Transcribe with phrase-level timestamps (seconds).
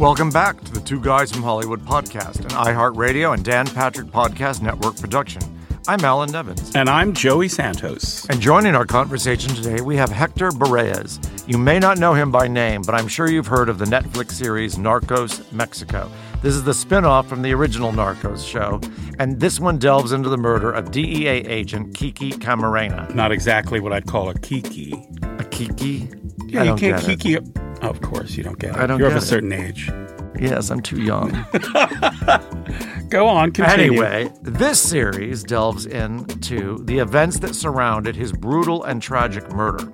[0.00, 4.62] Welcome back to the Two Guys from Hollywood podcast, an iHeartRadio and Dan Patrick Podcast
[4.62, 5.42] Network production.
[5.86, 6.74] I'm Alan Nevins.
[6.74, 8.24] And I'm Joey Santos.
[8.30, 11.20] And joining our conversation today, we have Hector Berrellez.
[11.46, 14.30] You may not know him by name, but I'm sure you've heard of the Netflix
[14.30, 16.10] series Narcos Mexico.
[16.40, 18.80] This is the spin off from the original Narcos show,
[19.18, 23.14] and this one delves into the murder of DEA agent Kiki Camarena.
[23.14, 24.94] Not exactly what I'd call a Kiki.
[25.38, 26.08] A Kiki?
[26.50, 27.20] Yeah, I you can't get it.
[27.20, 27.38] Kiki.
[27.82, 28.76] Of course, you don't get it.
[28.76, 29.22] I don't You're of a it.
[29.22, 29.90] certain age.
[30.38, 31.30] Yes, I'm too young.
[33.08, 34.02] Go on, continue.
[34.02, 39.92] Anyway, this series delves into the events that surrounded his brutal and tragic murder.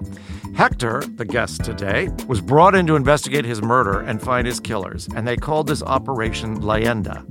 [0.55, 5.09] Hector, the guest today, was brought in to investigate his murder and find his killers,
[5.15, 7.25] and they called this Operation Leyenda.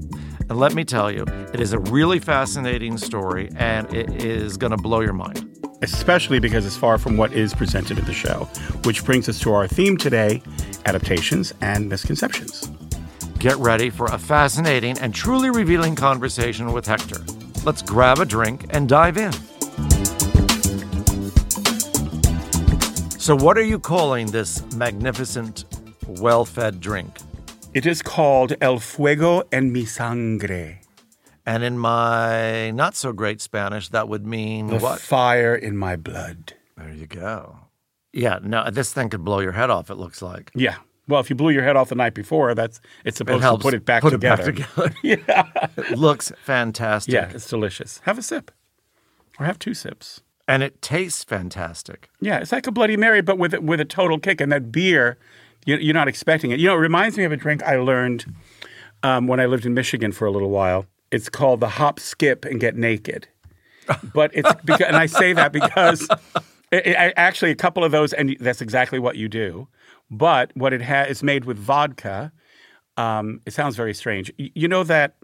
[0.49, 4.71] And let me tell you, it is a really fascinating story, and it is going
[4.71, 5.51] to blow your mind.
[5.81, 8.47] Especially because it's far from what is presented in the show,
[8.83, 10.41] which brings us to our theme today
[10.85, 12.69] adaptations and misconceptions.
[13.39, 17.23] Get ready for a fascinating and truly revealing conversation with Hector.
[17.65, 19.33] Let's grab a drink and dive in.
[23.19, 25.65] So, what are you calling this magnificent,
[26.07, 27.09] well fed drink?
[27.73, 30.79] It is called El Fuego en mi sangre,
[31.45, 34.99] And in my not so great Spanish, that would mean the what?
[34.99, 36.53] fire in my blood.
[36.75, 37.57] There you go.
[38.11, 40.51] Yeah, no, this thing could blow your head off, it looks like.
[40.55, 40.77] Yeah.
[41.07, 43.63] Well, if you blew your head off the night before, that's it's supposed to helps
[43.63, 44.89] put it back put it back together.
[44.89, 45.23] together.
[45.27, 45.67] yeah.
[45.77, 47.13] It looks fantastic.
[47.13, 48.01] Yeah, it's delicious.
[48.05, 48.51] Have a sip.
[49.39, 50.21] Or have two sips.
[50.47, 52.09] And it tastes fantastic.
[52.21, 54.41] Yeah, it's like a Bloody Mary, but with with a total kick.
[54.41, 55.17] And that beer,
[55.65, 56.59] you, you're not expecting it.
[56.59, 58.25] You know, it reminds me of a drink I learned
[59.03, 60.85] um, when I lived in Michigan for a little while.
[61.11, 63.27] It's called the hop, skip, and get naked.
[64.13, 66.07] But it's because, and I say that because
[66.71, 69.67] it, it- actually a couple of those, and that's exactly what you do.
[70.09, 72.31] But what it has is made with vodka.
[72.97, 74.31] Um, it sounds very strange.
[74.37, 75.15] You know that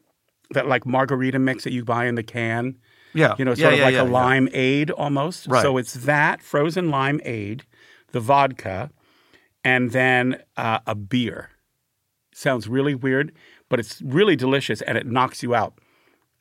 [0.51, 2.77] that like margarita mix that you buy in the can.
[3.13, 3.35] Yeah.
[3.37, 4.11] You know, Yeah, sort of yeah, like yeah, a yeah.
[4.11, 5.47] lime aid almost.
[5.47, 5.61] Right.
[5.61, 7.63] So it's that frozen lime aid,
[8.11, 8.91] the vodka,
[9.63, 11.49] and then uh, a beer.
[12.33, 13.33] Sounds really weird,
[13.71, 15.73] but it's really delicious and it knocks you out.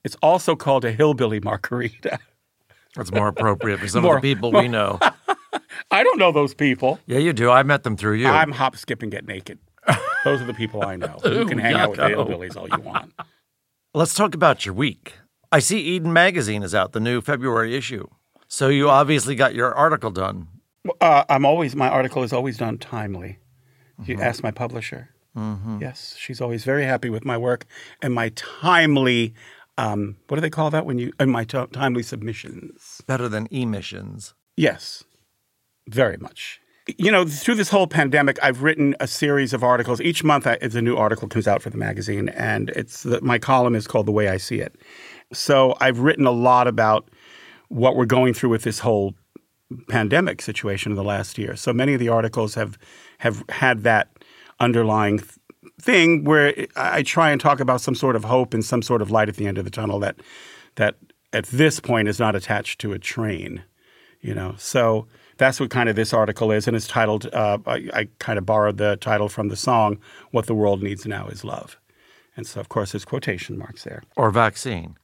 [0.04, 2.18] It's also called a hillbilly margarita.
[2.96, 4.98] That's more appropriate for some More- of the people we know.
[5.90, 6.98] I don't know those people.
[7.06, 7.50] Yeah, you do.
[7.50, 8.26] I met them through you.
[8.26, 9.58] I'm hop, skip, and get naked.
[10.24, 11.16] Those are the people I know.
[11.24, 13.12] you can hang out with the hillbillies all you want.
[13.94, 15.14] Let's talk about your week.
[15.50, 18.06] I see Eden Magazine is out, the new February issue.
[18.46, 20.48] So you obviously got your article done.
[21.00, 23.38] Uh, I'm always my article is always done timely.
[24.04, 25.10] You ask my publisher.
[25.80, 27.66] Yes, she's always very happy with my work
[28.02, 29.34] and my timely.
[29.78, 31.12] Um, what do they call that when you?
[31.18, 33.00] And my t- timely submissions.
[33.06, 34.34] Better than emissions.
[34.56, 35.04] Yes,
[35.88, 36.60] very much.
[36.98, 40.00] You know, through this whole pandemic, I've written a series of articles.
[40.00, 43.38] Each month, I, a new article comes out for the magazine, and it's the, my
[43.38, 44.74] column is called "The Way I See It."
[45.32, 47.08] So I've written a lot about
[47.68, 49.14] what we're going through with this whole
[49.88, 51.54] pandemic situation in the last year.
[51.54, 52.76] So many of the articles have
[53.18, 54.08] have had that
[54.60, 55.30] underlying th-
[55.80, 59.02] thing where I I try and talk about some sort of hope and some sort
[59.02, 60.16] of light at the end of the tunnel that
[60.76, 60.96] that
[61.32, 63.62] at this point is not attached to a train.
[64.20, 65.06] You know, so
[65.38, 67.26] that's what kind of this article is, and it's titled.
[67.32, 69.98] Uh, I, I kind of borrowed the title from the song
[70.30, 71.78] "What the World Needs Now Is Love,"
[72.36, 74.02] and so of course there's quotation marks there.
[74.16, 74.98] Or vaccine.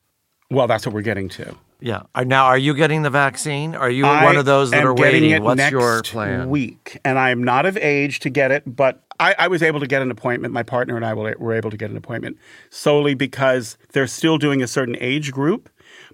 [0.50, 1.56] Well, that's what we're getting to.
[1.80, 2.02] Yeah.
[2.14, 3.74] Are- Now, are you getting the vaccine?
[3.74, 5.30] Are you one of those that are waiting?
[5.30, 6.48] It What's your plan?
[6.48, 9.80] Week, and I am not of age to get it, but I, I was able
[9.80, 10.52] to get an appointment.
[10.54, 12.38] My partner and I were, were able to get an appointment
[12.70, 15.68] solely because they're still doing a certain age group.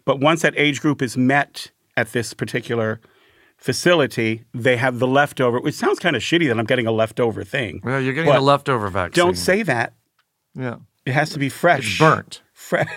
[0.05, 3.01] But once that age group is met at this particular
[3.57, 5.61] facility, they have the leftover.
[5.61, 7.81] Which sounds kind of shitty that I'm getting a leftover thing.
[7.85, 9.25] Well, you're getting a leftover vaccine.
[9.25, 9.95] Don't say that.
[10.55, 10.77] Yeah.
[11.05, 11.89] It has to be fresh.
[11.91, 12.43] It's burnt.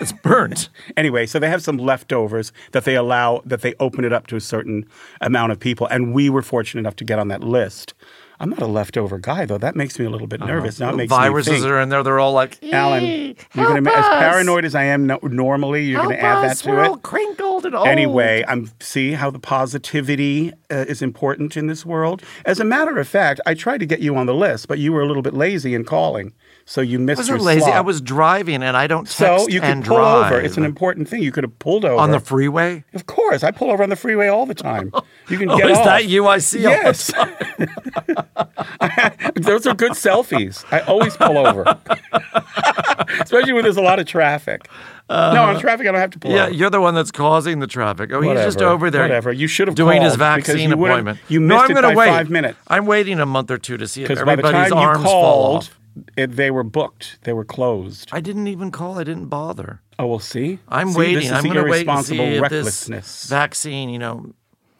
[0.00, 0.68] It's burnt.
[0.96, 4.36] Anyway, so they have some leftovers that they allow that they open it up to
[4.36, 4.86] a certain
[5.20, 7.92] amount of people, and we were fortunate enough to get on that list.
[8.38, 9.56] I'm not a leftover guy though.
[9.58, 10.78] That makes me a little bit nervous.
[10.78, 12.02] Now it makes Viruses are in there.
[12.02, 15.84] They're all like, Alan, you're gonna ma- as paranoid as I am no, normally.
[15.86, 16.88] You're going to add that to We're it.
[16.88, 17.88] all crinkled and old.
[17.88, 22.22] Anyway, I'm see how the positivity uh, is important in this world.
[22.44, 24.92] As a matter of fact, I tried to get you on the list, but you
[24.92, 26.34] were a little bit lazy in calling,
[26.68, 27.60] so you missed I wasn't your lazy.
[27.60, 27.72] slot.
[27.74, 30.32] I was driving, and I don't so you could pull drive.
[30.32, 30.40] over.
[30.40, 31.22] It's an important thing.
[31.22, 32.84] You could have pulled over on the freeway.
[32.92, 34.92] Of course, I pull over on the freeway all the time.
[35.28, 35.84] You can Oh, get is off.
[35.84, 36.26] that you?
[36.26, 36.66] I see.
[36.66, 37.12] Oh, yes.
[39.36, 40.64] Those are good selfies.
[40.72, 41.62] I always pull over,
[43.20, 44.68] especially when there's a lot of traffic.
[45.08, 46.54] no, on uh, traffic I don't have to pull Yeah, over.
[46.54, 48.10] you're the one that's causing the traffic.
[48.12, 49.02] Oh, he's just over there.
[49.02, 49.32] whatever.
[49.32, 51.20] You should have doing his vaccine you appointment.
[51.28, 52.58] you no, missed I'm it by wait five minutes.
[52.68, 54.88] I'm waiting a month or two to see if Because by the everybody's time you
[54.88, 55.78] arms fall off.
[56.16, 57.18] It, they were booked.
[57.22, 58.08] They were closed.
[58.12, 58.98] I didn't even call.
[58.98, 59.80] I didn't bother.
[59.98, 60.58] Oh, we'll see.
[60.68, 61.14] I'm See, waiting.
[61.16, 63.22] This is I'm going to wait and see irresponsible if recklessness.
[63.22, 64.34] this vaccine, you know,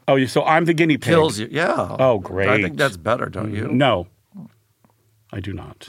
[0.08, 1.08] oh, you- so I'm the guinea pig.
[1.08, 1.48] kills you.
[1.50, 1.96] Yeah.
[1.98, 2.48] Oh, great.
[2.48, 3.68] I think that's better, don't you?
[3.68, 4.08] No,
[5.32, 5.88] I do not.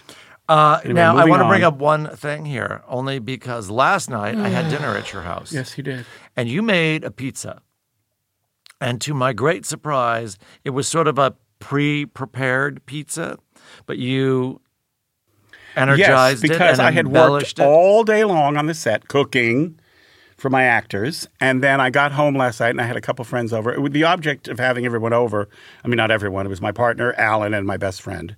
[0.49, 4.35] Uh, Anyway, now I want to bring up one thing here, only because last night
[4.35, 5.51] I had dinner at your house.
[5.57, 6.05] Yes, you did.
[6.37, 7.61] and you made a pizza.
[8.79, 13.37] And to my great surprise, it was sort of a pre-prepared pizza,
[13.87, 14.61] but you
[15.77, 17.59] energized yes, because I had worked it.
[17.59, 19.79] all day long on the set cooking
[20.37, 23.25] for my actors, and then I got home last night and I had a couple
[23.25, 23.73] friends over.
[23.73, 25.49] It the object of having everyone over.
[25.83, 26.45] I mean, not everyone.
[26.45, 28.35] It was my partner Alan and my best friend,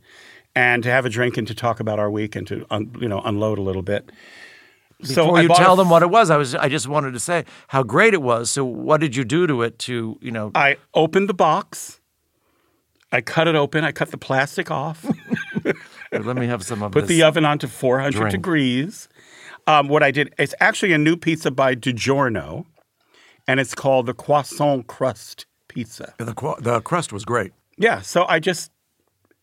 [0.56, 3.10] and to have a drink and to talk about our week and to un, you
[3.10, 4.12] know unload a little bit.
[5.02, 7.20] Before I you a tell them what it was, I was I just wanted to
[7.20, 8.52] say how great it was.
[8.52, 12.02] So what did you do to it to, you know, I opened the box.
[13.12, 13.84] I cut it open.
[13.84, 15.06] I cut the plastic off.
[16.12, 18.32] let me have some of put the oven onto 400 drink.
[18.32, 19.08] degrees.
[19.68, 22.66] Um, what I did, it's actually a new pizza by DiGiorno,
[23.48, 26.14] and it's called the Croissant Crust Pizza.
[26.18, 27.52] the, the crust was great.
[27.78, 28.72] Yeah, so I just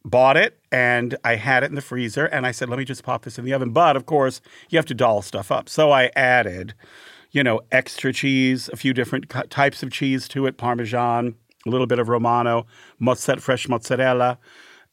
[0.05, 3.03] bought it and I had it in the freezer, and I said, let me just
[3.03, 3.71] pop this in the oven.
[3.71, 5.69] But of course, you have to doll stuff up.
[5.69, 6.75] So I added,
[7.31, 11.35] you know, extra cheese, a few different types of cheese to it, Parmesan,
[11.67, 12.67] a little bit of Romano,
[12.99, 14.39] mozzarella, fresh mozzarella.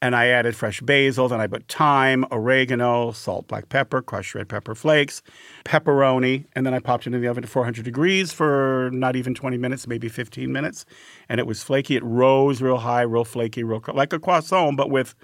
[0.02, 1.28] And I added fresh basil.
[1.28, 5.22] Then I put thyme, oregano, salt, black pepper, crushed red pepper flakes,
[5.64, 6.44] pepperoni.
[6.54, 9.56] And then I popped it in the oven to 400 degrees for not even 20
[9.58, 10.84] minutes, maybe 15 minutes.
[11.28, 11.96] And it was flaky.
[11.96, 15.14] It rose real high, real flaky, real like a croissant, but with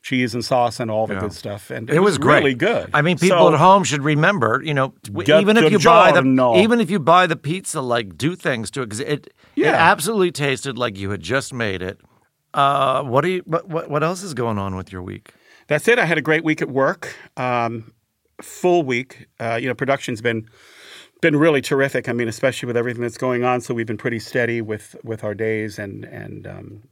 [0.00, 1.70] cheese and sauce and all the good stuff.
[1.70, 2.38] And it, It was, great.
[2.38, 2.88] really good.
[2.94, 4.94] I mean, people So- at home should remember, you know,
[5.26, 6.62] even if you buy DiGiorno.
[6.62, 10.30] even if you buy the pizza, like do things to it because it it absolutely
[10.30, 11.98] tasted like you had just made it.
[12.54, 13.42] Uh, what do you?
[13.46, 15.32] What, what else is going on with your week?
[15.66, 15.98] That's it.
[15.98, 17.14] I had a great week at work.
[17.36, 17.92] Um,
[18.42, 19.26] full week.
[19.38, 20.48] Uh, you know, production's been
[21.20, 22.08] been really terrific.
[22.08, 23.60] I mean, especially with everything that's going on.
[23.60, 26.82] So we've been pretty steady with with our days and and um,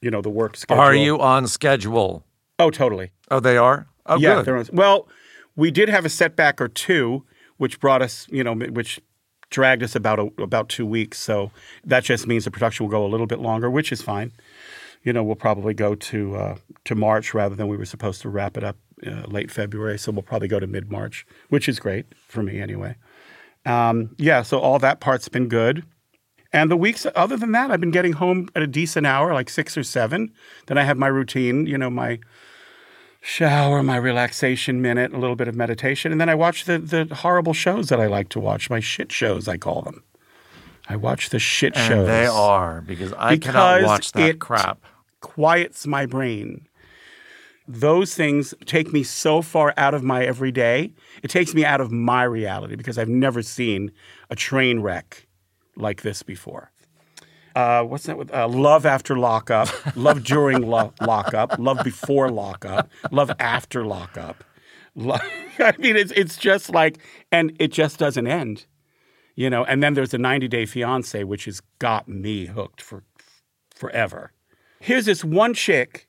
[0.00, 0.82] you know the work schedule.
[0.82, 2.24] Are you on schedule?
[2.58, 3.10] Oh, totally.
[3.30, 3.88] Oh, they are.
[4.06, 4.42] Oh, yeah.
[4.42, 4.54] good.
[4.54, 5.08] was- well,
[5.56, 7.24] we did have a setback or two,
[7.56, 9.00] which brought us, you know, which
[9.50, 11.18] dragged us about a, about two weeks.
[11.18, 11.50] So
[11.84, 14.32] that just means the production will go a little bit longer, which is fine.
[15.02, 18.28] You know, we'll probably go to uh, to March rather than we were supposed to
[18.28, 18.76] wrap it up
[19.06, 19.98] uh, late February.
[19.98, 22.96] So we'll probably go to mid March, which is great for me anyway.
[23.66, 25.84] Um, yeah, so all that part's been good.
[26.52, 29.48] And the weeks other than that, I've been getting home at a decent hour, like
[29.48, 30.32] six or seven.
[30.66, 32.18] Then I have my routine, you know, my
[33.22, 37.14] shower, my relaxation minute, a little bit of meditation, and then I watch the the
[37.14, 40.02] horrible shows that I like to watch, my shit shows I call them.
[40.88, 42.06] I watch the shit and shows.
[42.06, 44.80] they are because I Because cannot watch that crap.
[45.22, 46.66] Quiets my brain.
[47.66, 50.92] Those things take me so far out of my everyday.
[51.22, 53.92] It takes me out of my reality because I've never seen
[54.28, 55.26] a train wreck
[55.76, 56.70] like this before.
[57.54, 58.18] Uh, what's that?
[58.18, 64.42] With uh, love after lockup, love during lo- lockup, love before lockup, love after lockup.
[64.94, 65.16] Lo-
[65.58, 66.98] I mean, it's it's just like,
[67.30, 68.66] and it just doesn't end,
[69.34, 69.64] you know.
[69.64, 73.04] And then there's a 90 Day Fiance, which has got me hooked for
[73.74, 74.32] forever.
[74.82, 76.08] Here's this one chick.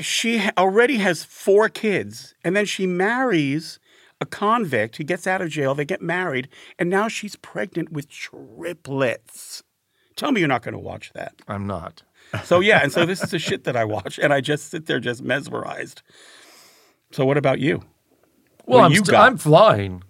[0.00, 3.78] She already has four kids, and then she marries
[4.20, 4.96] a convict.
[4.96, 5.74] He gets out of jail.
[5.74, 6.48] They get married,
[6.78, 9.62] and now she's pregnant with triplets.
[10.16, 11.34] Tell me you're not going to watch that.
[11.46, 12.02] I'm not.
[12.44, 14.86] So yeah, and so this is the shit that I watch, and I just sit
[14.86, 16.02] there just mesmerized.
[17.10, 17.82] So what about you?
[18.66, 20.02] Well, What I'm, you st- I'm flying.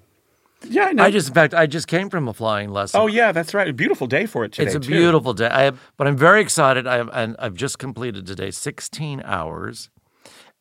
[0.65, 1.05] Yeah, I know.
[1.05, 3.00] I just, in fact, I just came from a flying lesson.
[3.00, 3.69] oh yeah, that's right.
[3.69, 4.67] A beautiful day for it today.
[4.67, 4.88] It's a too.
[4.91, 5.49] beautiful day.
[5.49, 6.87] I have, but I'm very excited.
[6.87, 9.88] I have, and I've just completed today 16 hours,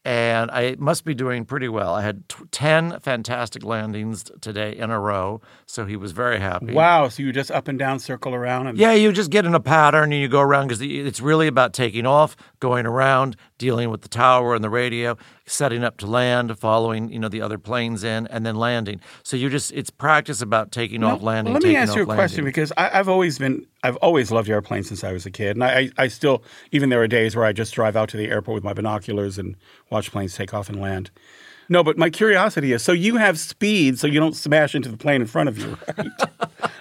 [0.06, 1.94] and I must be doing pretty well.
[1.96, 6.74] I had t- 10 fantastic landings today in a row, so he was very happy.
[6.74, 7.10] Wow.
[7.10, 9.60] So you just up and down, circle around, and Yeah, you just get in a
[9.60, 14.01] pattern and you go around because it's really about taking off, going around, dealing with
[14.04, 18.04] the tower and the radio, setting up to land, following you know the other planes
[18.04, 19.01] in, and then landing.
[19.24, 21.54] So you just it's practice about taking off, landing.
[21.54, 24.50] Let me ask you a off, question because I, I've always been I've always loved
[24.50, 27.46] airplanes since I was a kid, and I, I still even there are days where
[27.46, 29.56] I just drive out to the airport with my binoculars and
[29.89, 31.10] watch planes take off and land.
[31.69, 34.97] No, but my curiosity is so you have speed, so you don't smash into the
[34.97, 36.07] plane in front of you, right?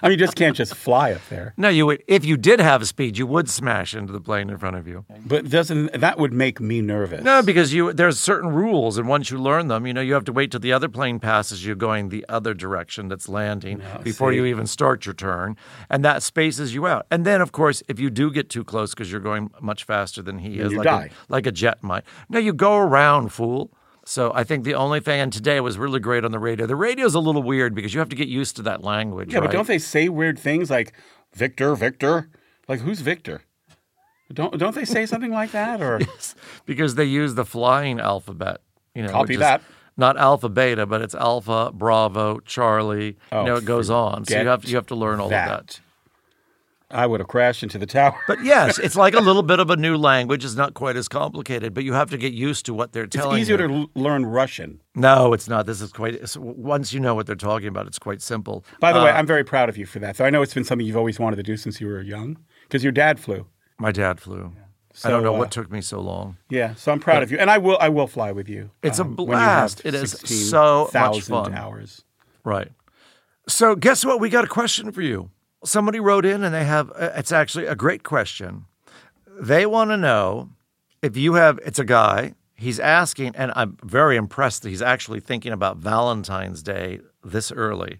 [0.01, 1.53] I mean, you just can't just fly up there.
[1.57, 4.57] No, you would if you did have speed, you would smash into the plane in
[4.57, 5.05] front of you.
[5.25, 7.23] But doesn't that would make me nervous?
[7.23, 10.25] No, because you there's certain rules, and once you learn them, you know you have
[10.25, 14.01] to wait till the other plane passes you going the other direction that's landing oh,
[14.01, 14.37] before see.
[14.37, 15.57] you even start your turn,
[15.89, 17.05] and that spaces you out.
[17.11, 20.21] And then, of course, if you do get too close because you're going much faster
[20.21, 21.09] than he is, you like die.
[21.11, 22.03] A, like a jet might.
[22.29, 23.71] No, you go around, fool.
[24.07, 26.65] So I think the only thing, and today was really great on the radio.
[26.65, 29.33] The radio's a little weird because you have to get used to that language.
[29.33, 29.47] Yeah, right?
[29.47, 30.93] but don't they say weird things like
[31.33, 32.29] Victor, Victor?
[32.69, 33.41] Like who's Victor?
[34.31, 35.99] Don't don't they say something like that or
[36.65, 38.61] because they use the flying alphabet.
[38.95, 39.61] You know, Copy that.
[39.97, 43.17] Not alpha beta, but it's alpha, bravo, Charlie.
[43.31, 44.23] Oh, you know, it goes on.
[44.23, 45.49] So you have you have to learn all that.
[45.49, 45.79] of that.
[46.89, 48.17] I would have crashed into the tower.
[48.27, 50.45] But yes, it's like a little bit of a new language.
[50.45, 53.31] It's not quite as complicated, but you have to get used to what they're telling
[53.31, 53.41] you.
[53.41, 53.87] It's easier you.
[53.87, 54.81] to learn Russian.
[54.95, 55.65] No, it's not.
[55.65, 56.37] This is quite.
[56.37, 58.63] Once you know what they're talking about, it's quite simple.
[58.79, 60.15] By the way, Uh, I'm very proud of you for that.
[60.15, 62.37] So I know it's been something you've always wanted to do since you were young
[62.63, 63.47] because your dad flew.
[63.77, 64.53] my dad flew.
[65.03, 66.37] I don't know uh, what took me so long.
[66.49, 68.71] Yeah, so I'm proud of you, and I will I will fly with you.
[68.81, 69.81] It's a um, you have blast.
[69.85, 71.53] It is so much fun.
[71.53, 72.03] Hours.
[72.43, 72.71] Right.
[73.47, 74.19] So, guess what?
[74.19, 75.29] We got a question for you.
[75.67, 78.65] Somebody wrote in and they have, uh, it's actually a great question.
[79.39, 80.49] They want to know
[81.01, 85.19] if you have, it's a guy, he's asking, and I'm very impressed that he's actually
[85.19, 87.99] thinking about Valentine's Day this early.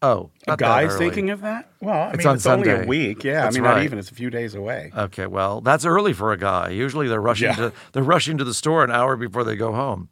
[0.00, 1.68] Oh, A guy's thinking of that?
[1.80, 2.84] Well, I It's mean, on it's only Sunday.
[2.84, 3.24] a week.
[3.24, 3.98] Yeah, That's I mean, not even.
[3.98, 4.92] It's a few days away.
[4.96, 6.68] Okay, well, that's early for a guy.
[6.68, 7.56] Usually they're rushing Yeah.
[7.56, 10.08] to they're rushing to the store an hour before they go home.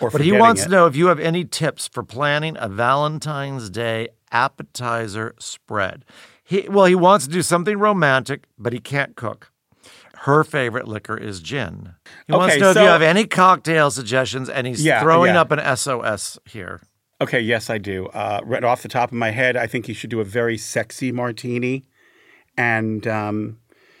[0.00, 0.64] Or But he wants it.
[0.66, 6.04] to know if you have any tips for planning a Valentine's Day appetizer spread.
[6.48, 9.50] He, well, he wants to do something romantic, but he can't cook.
[10.20, 11.94] Her favorite liquor is gin.
[12.26, 15.40] He wants to know if you have any cocktail suggestions, and he's Yeah, throwing yeah.
[15.40, 16.80] up an SOS here.
[17.20, 18.06] Okay, yes, I do.
[18.08, 20.56] Uh, right off the top of my head, I think you should do a very
[20.56, 21.84] sexy martini.
[22.56, 23.58] And um,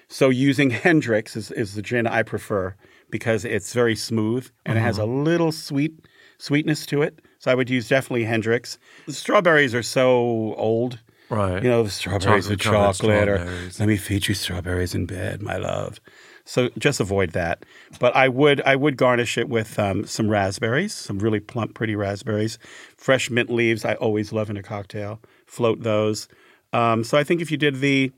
[0.08, 2.74] so using Hendrick's is, is the gin I prefer
[3.10, 5.12] because it's very smooth and it has a Uh-huh.
[5.12, 5.94] little sweet
[6.38, 7.20] sweetness to it.
[7.38, 8.78] So I would use definitely Hendrick's.
[9.06, 10.98] The strawberries are so old.
[11.28, 11.62] Right.
[11.62, 13.44] You know, the strawberries with chocolate, or
[13.78, 16.00] let me feed you strawberries in bed, my love.
[16.44, 17.64] So just avoid that.
[17.98, 21.96] But I would I would garnish it with um, some raspberries, some really plump, pretty
[21.96, 22.58] raspberries.
[22.96, 25.20] Fresh mint leaves, I always love in a cocktail.
[25.46, 26.28] Float those.
[26.72, 28.12] Um, so I think if you did the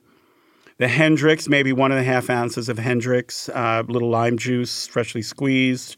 [0.77, 5.23] the Hendrick's, maybe one and a half ounces of Hendrick's, uh, little lime juice, freshly
[5.23, 5.97] squeezed.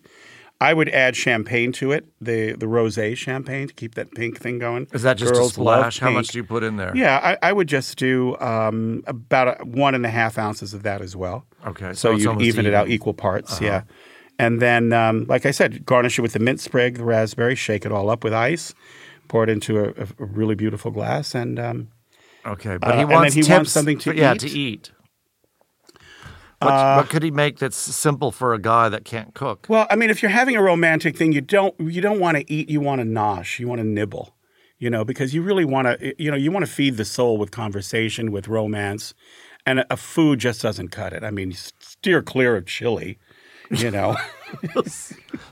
[0.63, 4.59] I would add champagne to it, the the rosé champagne to keep that pink thing
[4.59, 4.89] going.
[4.93, 5.99] Is that just Girls a splash?
[6.01, 6.93] How much do you put in there?
[6.95, 10.83] Yeah, I, I would just do um, about a, one and a half ounces of
[10.83, 11.47] that as well.
[11.67, 12.85] Okay, So, so you even it out.
[12.85, 12.93] Uh-huh.
[12.93, 13.83] equal parts, yeah.
[14.39, 17.85] And then, um, like I said, garnish it with the mint sprig, the raspberry, shake
[17.87, 18.75] it all up with ice,
[19.29, 21.89] pour it into a, a- really beautiful glass, and um,
[22.47, 23.51] Okay, but Uh, he and then wants he tips.
[23.51, 24.41] wants something to yeah, eat?
[24.41, 24.91] to eat.
[26.61, 29.67] What, Uh, what could he make that's simple for a guy that can't cook?
[29.69, 32.53] well, I mean, if you're having a romantic thing, you don't you don't want to
[32.53, 34.35] eat, you want to nosh, you want to nibble,
[34.79, 37.39] you know, because you really want to, you know, you want to feed the soul
[37.39, 39.15] with conversation, with romance,
[39.65, 41.25] and a, a food just doesn't cut it.
[41.25, 43.19] I mean, steer clear of chili,
[43.71, 44.17] you know.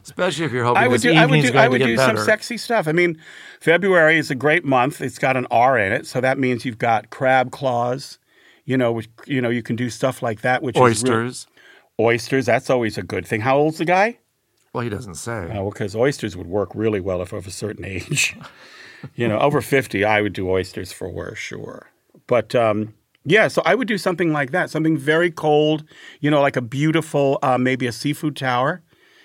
[0.02, 1.12] Especially if you're hoping I would do.
[1.12, 1.56] I would do.
[1.56, 2.88] I would do get some sexy stuff.
[2.88, 3.18] I mean,
[3.60, 5.00] February is a great month.
[5.00, 8.18] It's got an R in it, so that means you've got crab claws.
[8.68, 10.62] You know, which you know you can do stuff like that.
[10.62, 11.46] Which is Oysters.
[11.98, 12.44] oysters.
[12.44, 13.40] That's always a good thing.
[13.40, 14.18] How old's the guy?
[14.74, 15.50] Well, he doesn't say.
[15.54, 18.36] Oh, because oysters would work really well if of a certain age.
[19.14, 21.90] you know, over fifty, I would do oysters for were sure.
[22.26, 22.92] But um,
[23.24, 24.68] yeah, so I would do something like that.
[24.68, 25.84] Something very cold.
[26.20, 28.82] You know, like a beautiful, uh, maybe a seafood tower.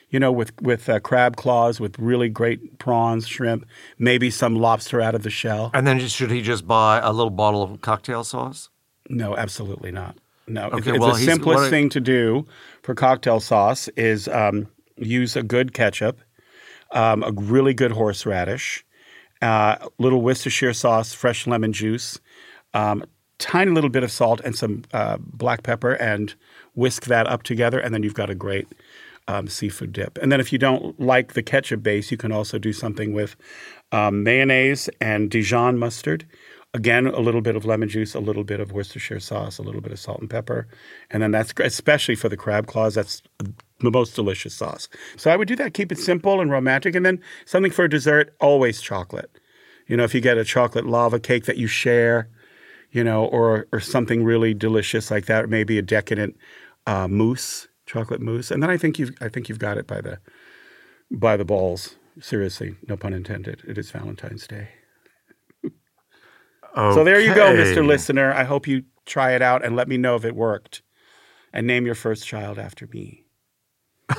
[0.09, 3.65] You know, with with uh, crab claws, with really great prawns, shrimp,
[3.99, 5.69] maybe some lobster out of the shell.
[5.73, 8.69] And then just, should he just buy a little bottle of cocktail sauce?
[9.09, 10.15] No, absolutely not.
[10.47, 12.45] No, Okay, it's, well, the simplest I- thing to do
[12.81, 14.67] for cocktail sauce is um,
[14.97, 16.19] use a good ketchup,
[16.91, 18.85] um, a really good horseradish,
[19.41, 22.19] uh, little Worcestershire sauce, fresh lemon juice,
[22.73, 23.05] um,
[23.39, 26.35] tiny little bit of salt, and some uh, black pepper, and
[26.75, 28.67] whisk that up together, and then you've got a great
[29.27, 30.17] um, seafood dip.
[30.21, 33.35] And then if you don't like the ketchup base, you can also do something with
[33.91, 36.25] um, mayonnaise and Dijon mustard.
[36.75, 39.79] Again, a little bit of lemon juice, a little bit of Worcestershire sauce, a little
[39.81, 40.67] bit of salt and pepper,
[41.11, 42.95] and then that's especially for the crab claws.
[42.95, 44.89] That's the most delicious sauce.
[45.15, 45.75] So I would do that.
[45.75, 48.35] Keep it simple and romantic, and then something for dessert.
[48.39, 49.29] Always chocolate.
[49.87, 52.29] You know, if you get a chocolate lava cake that you share,
[52.91, 56.35] you know, or or something really delicious like that, or maybe a decadent
[56.87, 60.01] uh, mousse, chocolate mousse, and then I think you've I think you've got it by
[60.01, 60.19] the
[61.11, 61.97] by the balls.
[62.19, 63.61] Seriously, no pun intended.
[63.67, 64.69] It is Valentine's Day.
[66.75, 67.85] So there you go, Mr.
[67.85, 68.33] Listener.
[68.33, 70.81] I hope you try it out and let me know if it worked.
[71.51, 73.25] And name your first child after me.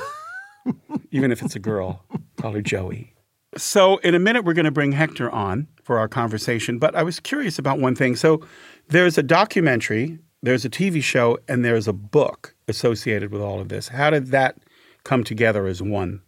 [1.11, 2.05] Even if it's a girl,
[2.37, 3.13] call her Joey.
[3.57, 6.79] So, in a minute, we're going to bring Hector on for our conversation.
[6.79, 8.15] But I was curious about one thing.
[8.15, 8.41] So,
[8.87, 13.69] there's a documentary, there's a TV show, and there's a book associated with all of
[13.69, 13.89] this.
[13.89, 14.57] How did that
[15.03, 16.21] come together as one?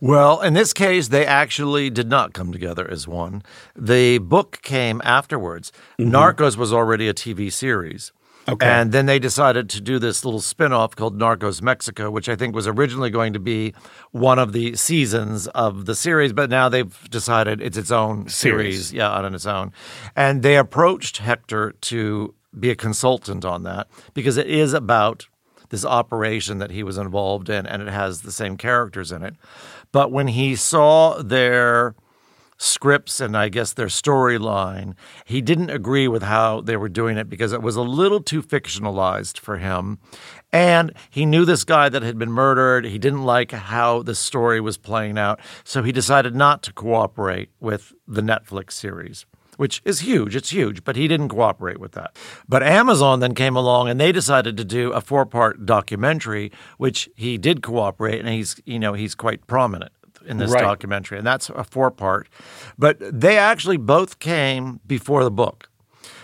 [0.00, 3.42] Well, in this case, they actually did not come together as one.
[3.76, 5.72] The book came afterwards.
[5.98, 6.14] Mm-hmm.
[6.14, 8.12] Narcos was already a TV series.
[8.48, 8.66] Okay.
[8.66, 12.36] And then they decided to do this little spin off called Narcos Mexico, which I
[12.36, 13.74] think was originally going to be
[14.12, 18.86] one of the seasons of the series, but now they've decided it's its own series,
[18.86, 18.92] Series.
[18.94, 19.72] yeah, on its own.
[20.16, 25.26] And they approached Hector to be a consultant on that because it is about
[25.70, 29.34] this operation that he was involved in and it has the same characters in it.
[29.92, 31.94] But when he saw their
[32.58, 34.94] scripts and I guess their storyline,
[35.24, 38.42] he didn't agree with how they were doing it because it was a little too
[38.42, 39.98] fictionalized for him.
[40.52, 42.84] And he knew this guy that had been murdered.
[42.84, 45.40] He didn't like how the story was playing out.
[45.64, 49.24] So he decided not to cooperate with the Netflix series.
[49.58, 50.36] Which is huge.
[50.36, 52.16] It's huge, but he didn't cooperate with that.
[52.48, 57.36] But Amazon then came along and they decided to do a four-part documentary, which he
[57.38, 59.92] did cooperate, and he's you know he's quite prominent
[60.24, 60.62] in this Right.
[60.62, 62.28] documentary, and that's a four part.
[62.78, 65.68] But they actually both came before the book.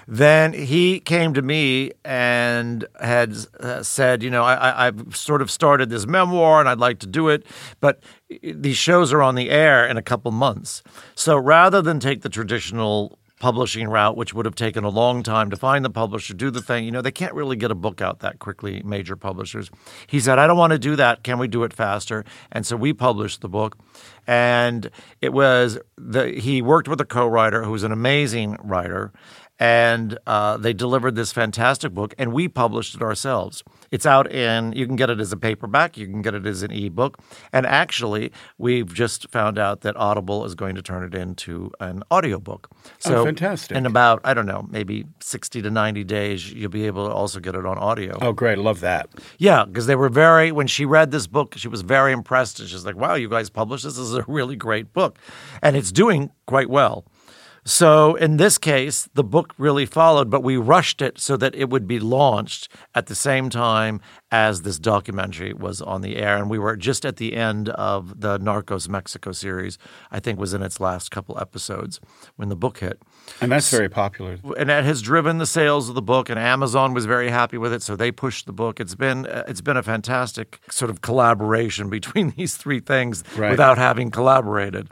[0.06, 5.42] Then he came to me and had uh, said, you know, I, I, I've sort
[5.42, 7.46] of started this memoir and I'd like to do it,
[7.80, 8.00] but
[8.42, 10.82] these shows are on the air in a couple months.
[11.14, 15.50] So rather than take the traditional publishing route, which would have taken a long time
[15.50, 16.84] to find the publisher, do the thing.
[16.84, 19.70] You know, they can't really get a book out that quickly, major publishers.
[20.06, 21.24] He said, I don't want to do that.
[21.24, 22.24] Can we do it faster?
[22.52, 23.76] And so we published the book.
[24.26, 29.12] And it was the he worked with a co-writer who was an amazing writer.
[29.60, 33.62] And uh, they delivered this fantastic book, and we published it ourselves.
[33.92, 36.62] It's out in, you can get it as a paperback, you can get it as
[36.64, 37.18] an ebook.
[37.52, 42.02] And actually, we've just found out that Audible is going to turn it into an
[42.10, 42.68] audiobook.
[42.98, 43.76] So, Oh, fantastic.
[43.76, 47.38] In about, I don't know, maybe 60 to 90 days, you'll be able to also
[47.38, 48.18] get it on audio.
[48.20, 48.58] Oh, great.
[48.58, 49.08] I love that.
[49.38, 52.58] Yeah, because they were very, when she read this book, she was very impressed.
[52.58, 53.94] And she's like, wow, you guys published this.
[53.94, 55.16] This is a really great book.
[55.62, 57.04] And it's doing quite well.
[57.66, 61.70] So in this case, the book really followed, but we rushed it so that it
[61.70, 66.36] would be launched at the same time as this documentary was on the air.
[66.36, 69.78] And we were just at the end of the Narcos Mexico series,
[70.10, 72.00] I think was in its last couple episodes
[72.36, 73.00] when the book hit
[73.40, 74.38] And that's very popular.
[74.58, 77.72] and that has driven the sales of the book and Amazon was very happy with
[77.72, 81.00] it so they pushed the book it's been uh, it's been a fantastic sort of
[81.00, 83.50] collaboration between these three things Right.
[83.50, 84.88] without having collaborated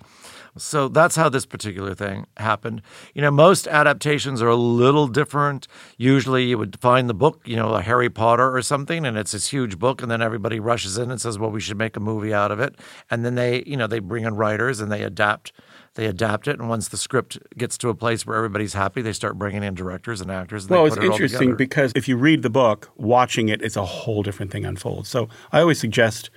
[0.57, 2.83] so that's how this particular thing happened.
[3.15, 5.67] You know, most adaptations are a little different.
[5.97, 9.33] Usually you would find the book, you know, a Harry Potter or something, and it's
[9.33, 12.01] this huge book, and then everybody rushes in and says, Well, we should make a
[12.01, 12.77] movie out of it.
[13.11, 15.53] And then they, you know, they bring in writers and they adapt
[15.95, 19.13] they adapt it, and once the script gets to a place where everybody's happy, they
[19.13, 20.65] start bringing in directors and actors.
[20.65, 23.61] And Well, they it's put it interesting because if you read the book, watching it,
[23.61, 25.11] it's a whole different thing unfolds.
[25.11, 26.31] So I always suggest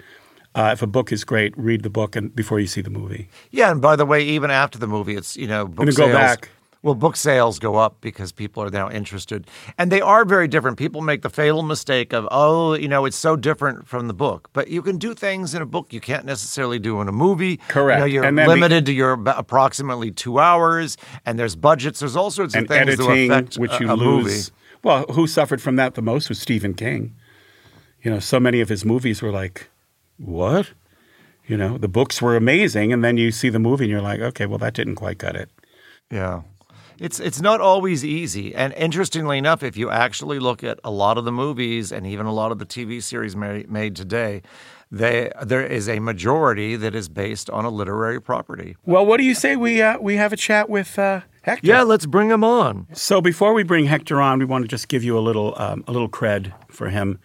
[0.55, 3.29] uh, if a book is great, read the book and before you see the movie.
[3.51, 6.05] Yeah, and by the way, even after the movie, it's you know book Gonna go
[6.07, 6.13] sales.
[6.13, 6.49] back.
[6.81, 9.47] Well, book sales go up because people are now interested,
[9.79, 10.77] and they are very different.
[10.77, 14.51] People make the fatal mistake of, oh, you know, it's so different from the book.
[14.53, 17.57] But you can do things in a book you can't necessarily do in a movie.
[17.69, 17.97] Correct.
[17.97, 22.01] You know, you're And limited to your approximately two hours, and there's budgets.
[22.01, 24.23] There's all sorts of And things that affect which a, you a lose.
[24.25, 24.41] movie.
[24.83, 27.15] Well, who suffered from that the most was Stephen King.
[28.03, 29.71] You know, so many of his movies were like,
[30.17, 30.71] what?
[31.47, 34.19] You know, the books were amazing, and then you see the movie and you're like,
[34.19, 35.49] okay, well, that didn't quite cut it.
[36.11, 36.41] Yeah.
[36.99, 38.55] It's it's not always easy.
[38.55, 42.25] And interestingly enough, if you actually look at a lot of the movies and even
[42.25, 44.41] a lot of the TV series made, made today,
[44.91, 48.77] they there is a majority that is based on a literary property.
[48.85, 51.67] Well, what do you say we uh, we have a chat with uh, Hector?
[51.67, 52.87] Yeah, let's bring him on.
[52.93, 55.83] So before we bring Hector on, we want to just give you a little um,
[55.87, 57.19] a little cred for him.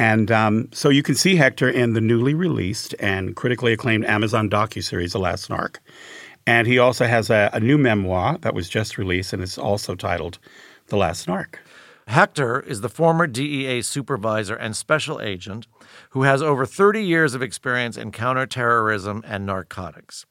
[0.00, 4.48] And um, so you can see Hector in the newly released and critically acclaimed Amazon
[4.48, 5.76] docuseries, The Last Narc.
[6.46, 9.94] And he also has a, a new memoir that was just released, and it's also
[9.94, 10.38] titled
[10.86, 11.56] The Last Narc.
[12.06, 15.66] Hector is the former DEA supervisor and special agent
[16.10, 20.24] who has over 30 years of experience in counterterrorism and narcotics.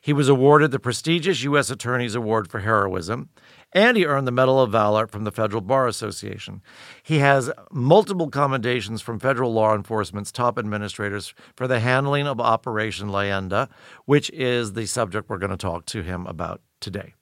[0.00, 1.70] He was awarded the prestigious U.S.
[1.70, 3.28] Attorney's Award for Heroism,
[3.74, 6.62] and he earned the Medal of Valor from the Federal Bar Association.
[7.02, 13.08] He has multiple commendations from federal law enforcement's top administrators for the handling of Operation
[13.08, 13.68] Leyenda,
[14.04, 17.14] which is the subject we're going to talk to him about today.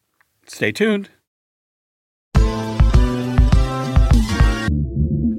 [0.46, 1.08] Stay tuned.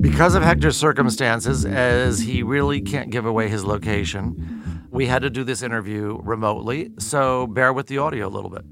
[0.01, 5.29] Because of Hector's circumstances, as he really can't give away his location, we had to
[5.29, 6.91] do this interview remotely.
[6.99, 8.63] So bear with the audio a little bit.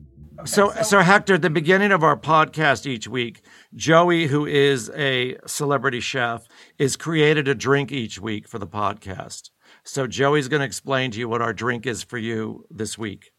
[0.46, 3.42] So, so Hector, at the beginning of our podcast each week,
[3.76, 9.52] Joey, who is a celebrity chef, is created a drink each week for the podcast.
[9.84, 13.32] So Joey's going to explain to you what our drink is for you this week.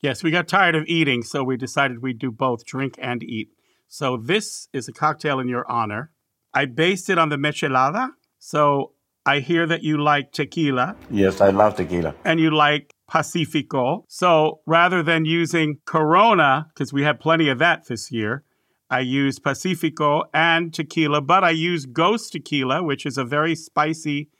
[0.00, 3.48] Yes, we got tired of eating, so we decided we'd do both drink and eat.
[3.88, 6.12] So this is a cocktail in your honor.
[6.52, 8.10] I based it on the michelada.
[8.38, 8.92] So
[9.28, 12.14] I hear that you like tequila Yes, I love tequila.
[12.24, 14.04] and you like Pacifico.
[14.08, 18.44] So rather than using Corona, because we had plenty of that this year,
[18.90, 24.30] I used Pacifico and tequila, but I used Ghost Tequila, which is a very spicy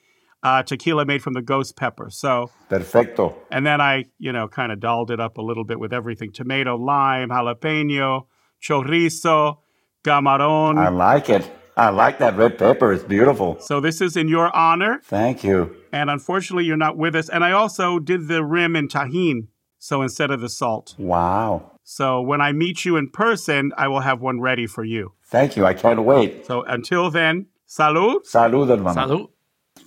[0.42, 2.08] uh, tequila made from the ghost pepper.
[2.10, 3.34] So, Perfecto.
[3.50, 6.32] and then I, you know, kind of dolled it up a little bit with everything
[6.32, 8.26] tomato, lime, jalapeno,
[8.62, 9.58] chorizo,
[10.04, 10.78] camaron.
[10.78, 11.44] I like it.
[11.78, 12.92] I like that red pepper.
[12.92, 13.58] It's beautiful.
[13.60, 15.00] so this is in your honor.
[15.04, 15.74] Thank you.
[15.92, 17.28] And unfortunately, you're not with us.
[17.28, 19.46] And I also did the rim in Tajín.
[19.78, 20.96] So instead of the salt.
[20.98, 21.72] Wow.
[21.84, 25.12] So when I meet you in person, I will have one ready for you.
[25.24, 25.64] Thank you.
[25.64, 26.44] I can't wait.
[26.46, 28.28] So until then, salud.
[28.28, 29.00] Salud, hermano.
[29.00, 29.28] Salud.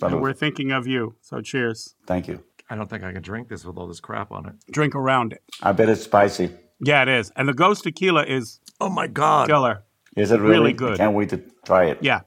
[0.14, 0.20] Salud.
[0.22, 1.14] we're thinking of you.
[1.20, 1.94] So cheers.
[2.06, 2.42] Thank you.
[2.70, 4.54] I don't think I can drink this with all this crap on it.
[4.72, 5.42] Drink around it.
[5.62, 6.50] I bet it's spicy.
[6.80, 7.30] Yeah, it is.
[7.36, 9.46] And the ghost tequila is Oh my God.
[9.46, 9.84] killer.
[10.16, 10.52] Is it really?
[10.52, 10.94] Really good.
[10.94, 11.98] I can't wait to try it.
[12.00, 12.20] Yeah.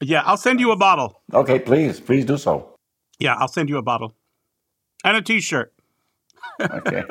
[0.00, 1.22] Yeah, I'll send you a bottle.
[1.32, 2.00] Okay, please.
[2.00, 2.76] Please do so.
[3.18, 4.14] Yeah, I'll send you a bottle.
[5.04, 5.72] And a t shirt.
[6.60, 7.04] Okay.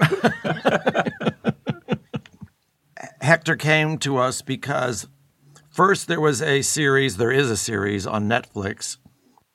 [3.20, 5.08] Hector came to us because
[5.70, 8.98] first there was a series, there is a series on Netflix,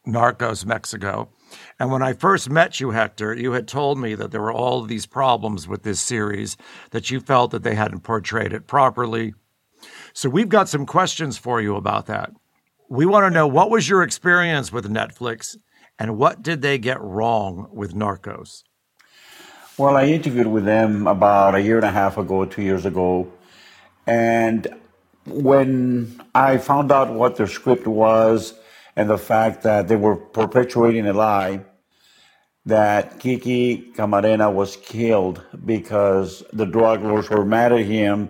[0.06, 1.30] Narcos Mexico.
[1.80, 4.82] And when I first met you, Hector, you had told me that there were all
[4.84, 6.58] these problems with this series,
[6.92, 9.34] that you felt that they hadn't portrayed it properly.
[10.14, 12.32] So we've got some questions for you about that.
[12.90, 15.56] We want to know what was your experience with Netflix
[15.98, 18.64] and what did they get wrong with Narcos?
[19.78, 23.32] Well, I interviewed with them about a year and a half ago, two years ago.
[24.06, 24.68] And
[25.26, 28.54] when I found out what their script was
[28.96, 31.62] and the fact that they were perpetuating a lie
[32.66, 38.30] that Kiki Camarena was killed because the drug lords were mad at him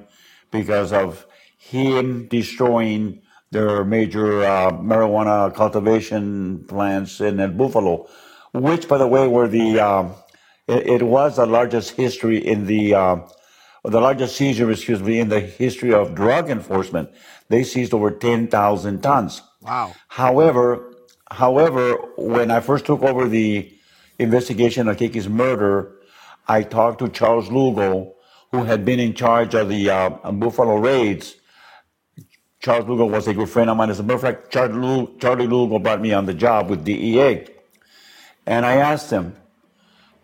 [0.51, 1.25] because of
[1.57, 3.21] him destroying
[3.51, 8.07] their major uh, marijuana cultivation plants in Buffalo,
[8.53, 10.13] which, by the way, were the um,
[10.67, 13.17] it, it was the largest history in the uh,
[13.83, 17.09] the largest seizure, excuse me, in the history of drug enforcement.
[17.49, 19.41] They seized over ten thousand tons.
[19.61, 19.95] Wow.
[20.07, 20.93] However,
[21.29, 23.71] however, when I first took over the
[24.19, 25.95] investigation of Kiki's murder,
[26.47, 28.15] I talked to Charles Lugo,
[28.51, 31.35] who had been in charge of the uh, Buffalo raids.
[32.59, 33.89] Charles Lugo was a good friend of mine.
[33.89, 37.47] As a matter of fact, Charlie Lugo brought me on the job with DEA.
[38.45, 39.35] And I asked him,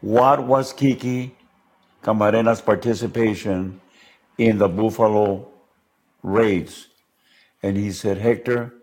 [0.02, 1.37] what was Kiki
[2.08, 3.82] Camarena's participation
[4.38, 5.52] in the Buffalo
[6.24, 6.88] raids?
[7.62, 8.74] And he said, Hector,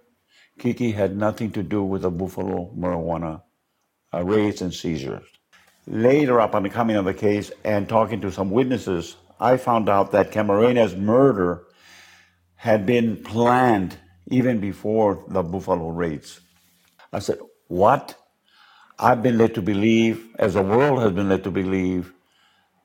[0.59, 3.41] Kiki had nothing to do with the Buffalo marijuana
[4.13, 5.25] uh, raids and seizures.
[5.87, 10.13] Later, upon the coming of the case and talking to some witnesses, I found out
[10.13, 11.65] that Camarena's murder
[12.57, 16.41] had been planned even before the Buffalo raids.
[17.11, 18.17] I said, What?
[18.99, 22.14] I've been led to believe, as the world has been led to believe,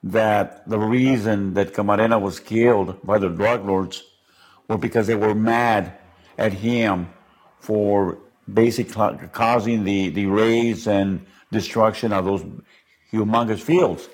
[0.03, 4.03] that the reason that Camarena was killed by the drug lords
[4.67, 5.93] was because they were mad
[6.37, 7.09] at him
[7.59, 8.17] for
[8.51, 12.45] basically causing the, the raids and destruction of those
[13.11, 14.07] humongous fields.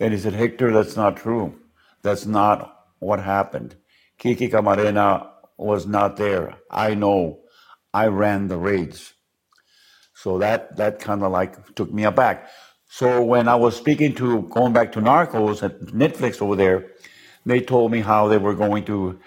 [0.00, 1.54] And he said, Hector, that's not true.
[2.02, 3.76] That's not what happened.
[4.18, 6.56] Kiki Camarena was not there.
[6.70, 7.40] I know.
[7.92, 9.14] I ran the raids.
[10.14, 12.48] So that that kind of like took me aback.
[12.92, 16.88] So when I was speaking to going back to Narcos at Netflix over there,
[17.46, 19.18] they told me how they were going to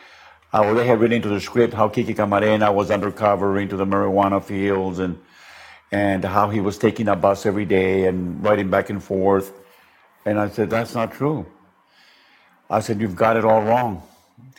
[0.52, 4.44] how they had written into the script how Kiki Camarena was undercover into the marijuana
[4.44, 5.18] fields and
[5.94, 9.54] and how he was taking a bus every day and riding back and forth.
[10.26, 11.46] And I said, That's not true.
[12.70, 14.04] I said, You've got it all wrong.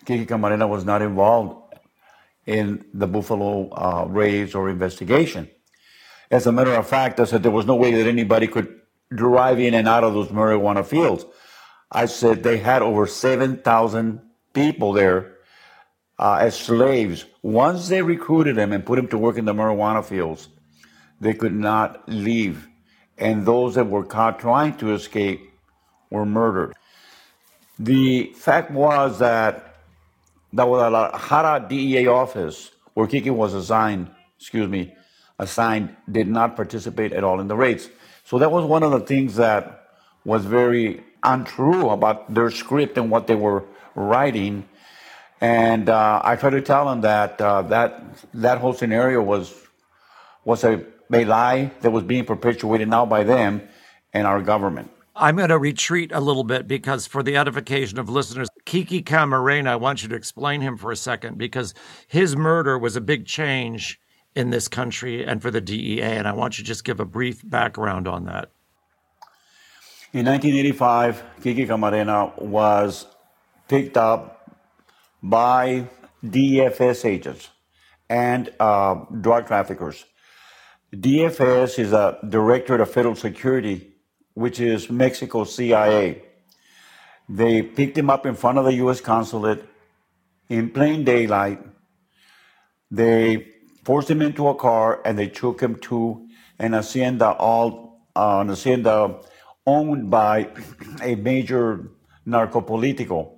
[0.06, 1.76] Kiki Camarena was not involved
[2.46, 5.50] in the Buffalo uh, raids or investigation.
[6.30, 8.80] As a matter of fact, I said there was no way that anybody could
[9.14, 11.24] drive in and out of those marijuana fields.
[11.90, 14.20] I said they had over 7,000
[14.52, 15.36] people there
[16.18, 17.24] uh, as slaves.
[17.42, 20.48] Once they recruited them and put them to work in the marijuana fields,
[21.20, 22.68] they could not leave.
[23.18, 25.40] And those that were caught trying to escape
[26.10, 26.74] were murdered.
[27.78, 29.76] The fact was that
[30.52, 34.94] the Guadalajara DEA office, where Kiki was assigned, excuse me,
[35.38, 37.88] assigned, did not participate at all in the raids.
[38.24, 39.88] So that was one of the things that
[40.24, 44.66] was very untrue about their script and what they were writing.
[45.40, 48.02] And uh, I tried to tell them that uh, that
[48.34, 49.54] that whole scenario was
[50.44, 53.62] was a a lie that was being perpetuated now by them
[54.12, 54.90] and our government.
[55.16, 59.68] I'm going to retreat a little bit because, for the edification of listeners, Kiki Camarena,
[59.68, 61.72] I want you to explain him for a second because
[62.08, 64.00] his murder was a big change
[64.34, 66.02] in this country and for the DEA.
[66.02, 68.50] And I want you to just give a brief background on that.
[70.12, 73.06] In 1985, Kiki Camarena was
[73.66, 74.50] picked up
[75.22, 75.88] by
[76.24, 77.50] DFS agents
[78.08, 80.04] and uh, drug traffickers.
[80.94, 83.94] DFS is a Directorate of Federal Security
[84.34, 86.22] which is Mexico CIA.
[87.28, 89.00] They picked him up in front of the U.S.
[89.00, 89.64] consulate
[90.48, 91.60] in plain daylight.
[92.90, 93.53] They
[93.84, 96.26] forced him into a car and they took him to
[96.58, 99.20] an hacienda, all uh, an hacienda
[99.66, 100.48] owned by
[101.02, 101.90] a major
[102.26, 103.36] narcopolitico.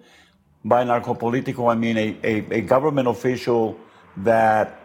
[0.64, 3.78] By narcopolitico, I mean a, a, a government official
[4.18, 4.80] that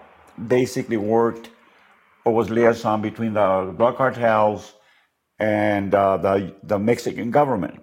[0.47, 1.49] basically worked
[2.25, 4.73] or was liaison between the drug cartels
[5.39, 7.79] and uh, the, the Mexican government.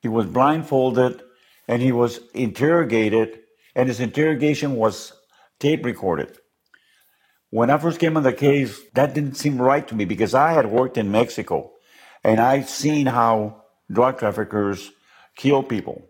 [0.00, 1.22] He was blindfolded
[1.66, 3.40] and he was interrogated,
[3.74, 5.12] and his interrogation was
[5.60, 6.38] tape recorded.
[7.50, 10.52] When I first came on the case, that didn't seem right to me because I
[10.52, 11.72] had worked in Mexico
[12.22, 14.90] and I'd seen how drug traffickers
[15.34, 16.02] kill people.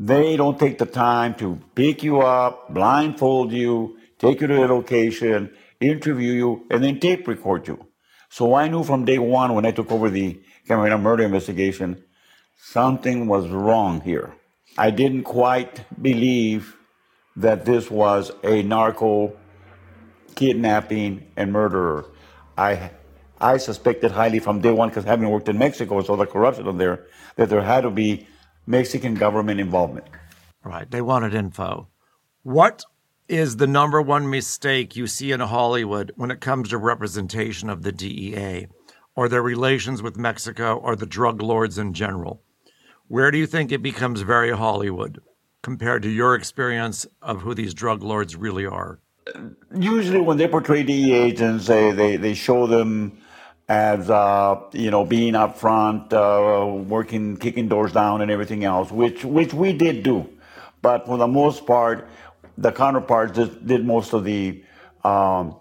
[0.00, 4.66] They don't take the time to pick you up, blindfold you, take you to a
[4.66, 7.86] location, interview you, and then tape record you.
[8.28, 12.02] So I knew from day one when I took over the Camarena murder investigation,
[12.58, 14.34] something was wrong here.
[14.76, 16.76] I didn't quite believe
[17.36, 19.36] that this was a narco
[20.34, 22.06] kidnapping and murderer.
[22.56, 22.90] I
[23.40, 26.78] I suspected highly from day one because having worked in Mexico, so the corruption in
[26.78, 28.26] there, that there had to be
[28.66, 30.06] Mexican government involvement.
[30.62, 30.90] Right.
[30.90, 31.88] They wanted info.
[32.42, 32.84] What
[33.28, 37.82] is the number one mistake you see in Hollywood when it comes to representation of
[37.82, 38.68] the DEA
[39.16, 42.42] or their relations with Mexico or the drug lords in general?
[43.08, 45.20] Where do you think it becomes very Hollywood
[45.62, 49.00] compared to your experience of who these drug lords really are?
[49.74, 53.18] Usually, when they portray DEA agents, they, they, they show them
[53.68, 58.90] as uh, you know being up front, uh, working, kicking doors down, and everything else,
[58.90, 60.28] which which we did do.
[60.82, 62.08] But for the most part,
[62.58, 64.62] the counterparts did, did most of the
[65.02, 65.56] um,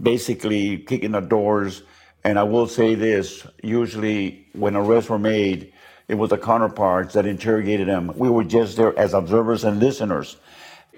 [0.00, 1.82] basically kicking the doors.
[2.24, 5.72] And I will say this: usually, when arrests were made,
[6.06, 8.12] it was the counterparts that interrogated them.
[8.14, 10.36] We were just there as observers and listeners.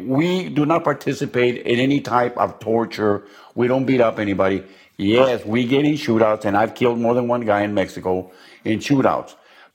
[0.00, 3.26] We do not participate in any type of torture.
[3.54, 4.64] We don't beat up anybody.
[4.96, 8.32] Yes, we get in shootouts, and I've killed more than one guy in Mexico
[8.64, 9.34] in shootouts.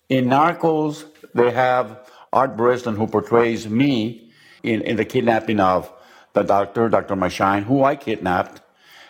[0.09, 4.31] In Narcos, they have Art Bresson, who portrays me
[4.63, 5.91] in, in the kidnapping of
[6.33, 7.15] the doctor, Dr.
[7.15, 8.61] Machain, who I kidnapped.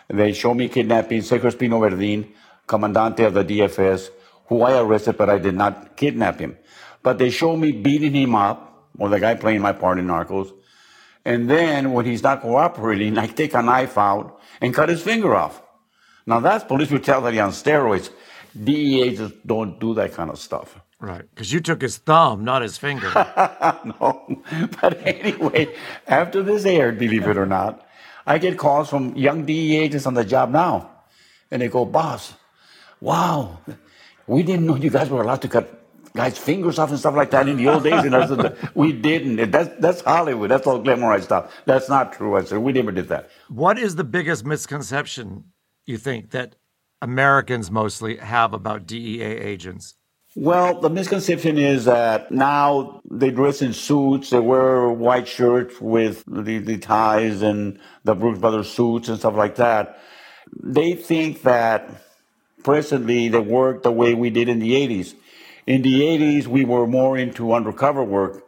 [0.08, 2.32] They show me kidnapping Sergio Espino Verdin,
[2.66, 4.10] Comandante of the DFS,
[4.46, 6.56] who I arrested, but I did not kidnap him.
[7.02, 10.52] But they show me beating him up, or the guy playing my part in Narcos.
[11.24, 15.34] And then when he's not cooperating, I take a knife out and cut his finger
[15.34, 15.62] off.
[16.26, 18.10] Now that's police brutality on steroids.
[18.52, 20.80] DEA agents don't do that kind of stuff.
[20.98, 23.10] Right, because you took his thumb, not his finger.
[23.14, 24.42] no,
[24.80, 25.74] but anyway,
[26.06, 27.86] after this aired, believe it or not,
[28.26, 30.90] I get calls from young DEA agents on the job now,
[31.50, 32.34] and they go, "Boss,
[33.00, 33.60] wow,
[34.26, 35.79] we didn't know you guys were allowed to cut
[36.14, 38.92] guys' fingers off and stuff like that in the old days." And I said, "We
[38.92, 39.50] didn't.
[39.50, 40.50] That's that's Hollywood.
[40.50, 41.52] That's all glamorized stuff.
[41.66, 45.44] That's not true." I said, "We never did that." What is the biggest misconception
[45.86, 46.56] you think that
[47.02, 49.94] Americans mostly have about DEA agents?
[50.36, 56.22] Well, the misconception is that now they dress in suits, they wear white shirts with
[56.28, 59.98] the, the ties and the Brooks Brothers suits and stuff like that.
[60.62, 61.90] They think that
[62.62, 65.14] presently they work the way we did in the 80s.
[65.66, 68.44] In the 80s, we were more into undercover work.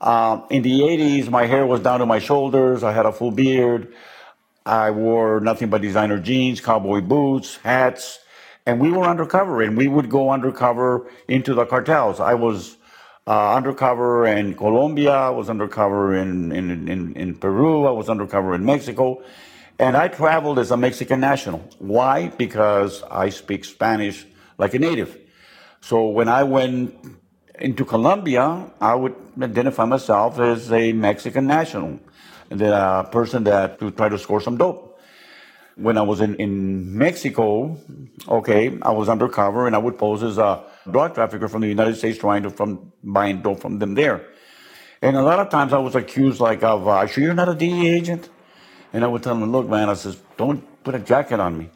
[0.00, 2.82] Uh, in the 80s, my hair was down to my shoulders.
[2.82, 3.92] I had a full beard.
[4.64, 8.20] I wore nothing but designer jeans, cowboy boots, hats
[8.66, 12.20] and we were undercover and we would go undercover into the cartels.
[12.20, 12.76] I was
[13.26, 18.54] uh, undercover in Colombia, I was undercover in, in, in, in, Peru, I was undercover
[18.54, 19.22] in Mexico,
[19.78, 21.60] and I traveled as a Mexican national.
[21.78, 22.28] Why?
[22.28, 24.26] Because I speak Spanish
[24.58, 25.16] like a native.
[25.80, 26.94] So when I went
[27.58, 32.00] into Colombia, I would identify myself as a Mexican national,
[32.48, 34.90] the uh, person that would try to score some dope
[35.80, 37.78] when I was in, in Mexico,
[38.28, 41.96] okay, I was undercover and I would pose as a drug trafficker from the United
[41.96, 44.26] States trying to from buying dope from them there.
[45.00, 47.54] And a lot of times I was accused like of, uh, sure you're not a
[47.54, 48.28] DEA agent?
[48.92, 51.70] And I would tell them, look, man, I says, don't put a jacket on me.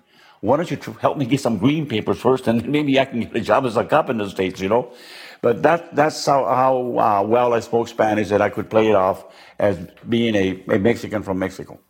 [0.44, 3.20] Why don't you tr- help me get some green papers first, and maybe I can
[3.20, 4.92] get a job as a cop in the states, you know?
[5.40, 8.94] But that that's how, how uh, well I spoke Spanish that I could play it
[8.94, 9.24] off
[9.58, 11.80] as being a, a Mexican from Mexico.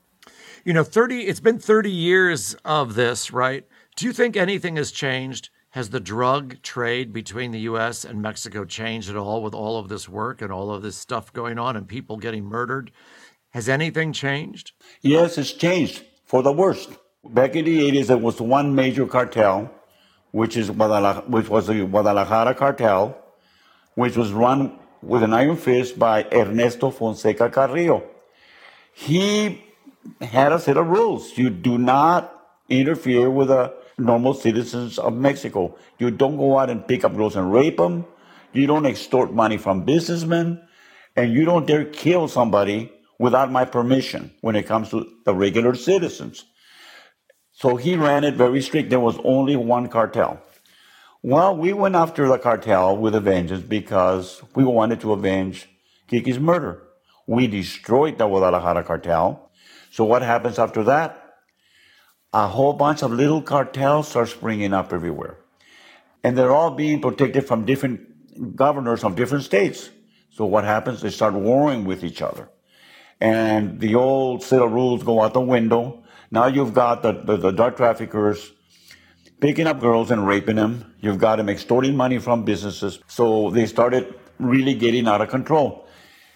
[0.64, 3.67] You know, 30 it's been 30 years of this, right?
[3.97, 5.51] Do you think anything has changed?
[5.71, 9.88] Has the drug trade between the US and Mexico changed at all with all of
[9.88, 12.93] this work and all of this stuff going on and people getting murdered?
[13.51, 14.73] Has anything changed?
[15.01, 16.90] Yes, it's changed for the worst.
[17.27, 19.71] Back in the 80s, there was one major cartel,
[20.31, 23.17] which is which was the Guadalajara cartel,
[23.95, 28.03] which was run with an iron fist by Ernesto Fonseca Carrillo.
[28.93, 29.63] He
[30.21, 31.37] had a set of rules.
[31.39, 32.31] You do not
[32.69, 35.77] interfere with the normal citizens of Mexico.
[35.99, 38.05] You don't go out and pick up girls and rape them.
[38.53, 40.61] You don't extort money from businessmen.
[41.17, 45.75] And you don't dare kill somebody without my permission when it comes to the regular
[45.75, 46.45] citizens.
[47.55, 48.90] So he ran it very strict.
[48.90, 50.43] There was only one cartel.
[51.23, 55.69] Well, we went after the cartel with a vengeance because we wanted to avenge
[56.09, 56.83] Kiki's murder.
[57.27, 59.51] We destroyed the Guadalajara cartel.
[59.90, 61.37] So what happens after that?
[62.35, 65.38] A whole bunch of little cartels start springing up everywhere.
[66.23, 69.90] And they're all being protected from different governors of different states.
[70.33, 71.01] So what happens?
[71.01, 72.51] They start warring with each other.
[73.21, 76.04] And the old set of rules go out the window.
[76.35, 78.51] Now you've got the, the, the drug traffickers
[79.38, 80.92] picking up girls and raping them.
[81.01, 82.99] You've got them extorting money from businesses.
[83.07, 85.87] So they started really getting out of control.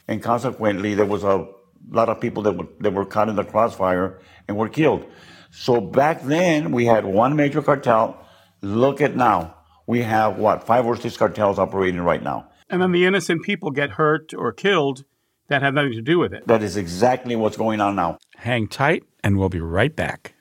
[0.06, 1.48] And consequently, there was a
[1.90, 5.04] lot of people that were, that were caught in the crossfire and were killed.
[5.50, 8.24] So back then, we had one major cartel.
[8.62, 9.56] Look at now.
[9.88, 12.48] We have what, five or six cartels operating right now.
[12.70, 15.04] And then the innocent people get hurt or killed
[15.48, 16.46] that have nothing to do with it.
[16.46, 18.18] That is exactly what's going on now.
[18.36, 20.32] Hang tight, and we'll be right back.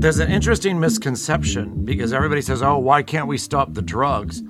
[0.00, 4.44] There's an interesting misconception because everybody says, oh, why can't we stop the drugs?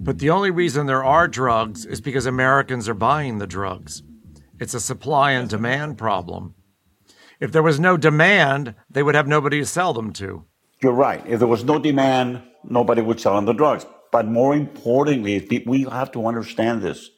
[0.00, 4.02] But the only reason there are drugs is because Americans are buying the drugs.
[4.58, 6.54] It's a supply and demand problem.
[7.38, 10.46] If there was no demand, they would have nobody to sell them to.
[10.82, 11.22] You're right.
[11.26, 13.84] If there was no demand, nobody would sell them the drugs.
[14.10, 17.10] But more importantly, we have to understand this.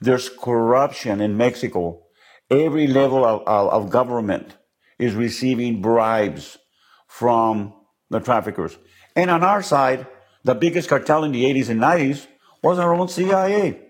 [0.00, 2.04] There's corruption in Mexico.
[2.50, 4.56] Every level of, of, of government
[4.98, 6.58] is receiving bribes
[7.06, 7.74] from
[8.08, 8.76] the traffickers.
[9.14, 10.06] And on our side,
[10.44, 12.26] the biggest cartel in the 80s and 90s
[12.62, 13.80] was our own CIA.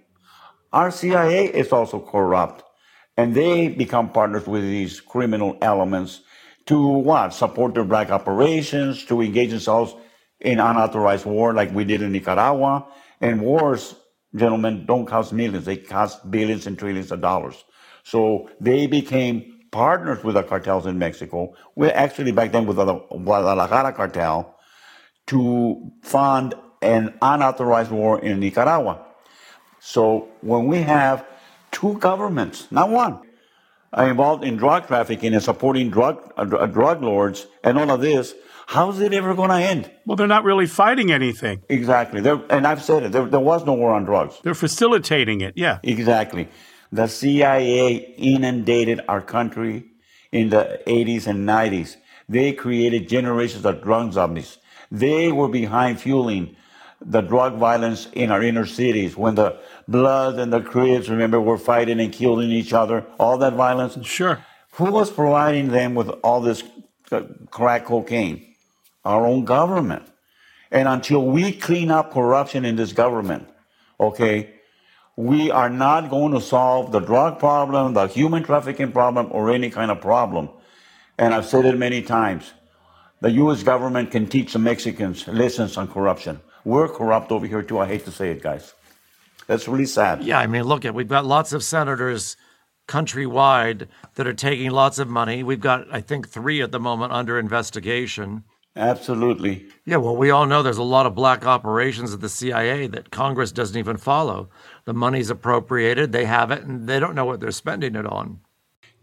[0.73, 2.65] Our CIA is also corrupt.
[3.17, 6.21] And they become partners with these criminal elements
[6.67, 7.35] to what?
[7.35, 9.95] Support their black operations, to engage themselves
[10.41, 12.87] in unauthorized war like we did in Nicaragua.
[13.21, 13.95] And wars,
[14.35, 15.65] gentlemen, don't cost millions.
[15.65, 17.65] They cost billions and trillions of dollars.
[18.03, 21.55] So they became partners with the cartels in Mexico.
[21.75, 24.57] We're actually back then with the Guadalajara cartel
[25.29, 29.07] to fund an unauthorized war in Nicaragua.
[29.79, 31.25] So when we have
[31.71, 33.21] two governments, not one,
[33.97, 38.35] involved in drug trafficking and supporting drug uh, drug lords and all of this,
[38.71, 39.91] how's it ever going to end?
[40.07, 41.61] Well, they're not really fighting anything.
[41.69, 42.21] Exactly.
[42.21, 43.11] They're, and I've said it.
[43.11, 44.39] There, there was no war on drugs.
[44.45, 45.55] They're facilitating it.
[45.57, 45.81] Yeah.
[45.83, 46.49] Exactly.
[46.93, 49.87] The CIA inundated our country
[50.31, 51.97] in the 80s and 90s.
[52.29, 54.59] They created generations of drug zombies.
[54.93, 56.55] They were behind fueling
[57.01, 61.59] the drug violence in our inner cities when the blood and the Crips, remember, were
[61.59, 63.99] fighting and killing each other, all that violence.
[64.07, 64.45] Sure.
[64.73, 66.63] Who was providing them with all this
[67.51, 68.50] crack cocaine?
[69.05, 70.05] Our own government.
[70.71, 73.49] And until we clean up corruption in this government,
[73.99, 74.55] okay,
[75.17, 79.71] we are not going to solve the drug problem, the human trafficking problem, or any
[79.71, 80.49] kind of problem.
[81.19, 82.53] And I've said it many times.
[83.21, 83.63] The U.S.
[83.63, 86.41] government can teach the Mexicans lessons on corruption.
[86.65, 87.79] We're corrupt over here too.
[87.79, 88.75] I hate to say it, guys.
[89.47, 90.23] That's really sad.
[90.23, 92.37] Yeah, I mean, look at we've got lots of senators
[92.89, 95.43] countrywide that are taking lots of money.
[95.43, 98.45] We've got, I think, three at the moment under investigation.
[98.81, 99.67] Absolutely.
[99.85, 103.11] Yeah, well, we all know there's a lot of black operations at the CIA that
[103.11, 104.49] Congress doesn't even follow.
[104.87, 108.41] The money's appropriated, they have it, and they don't know what they're spending it on.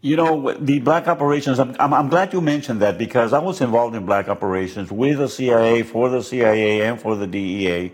[0.00, 3.60] You know, the black operations, I'm, I'm, I'm, glad you mentioned that because I was
[3.60, 7.92] involved in black operations with the CIA, for the CIA, and for the DEA.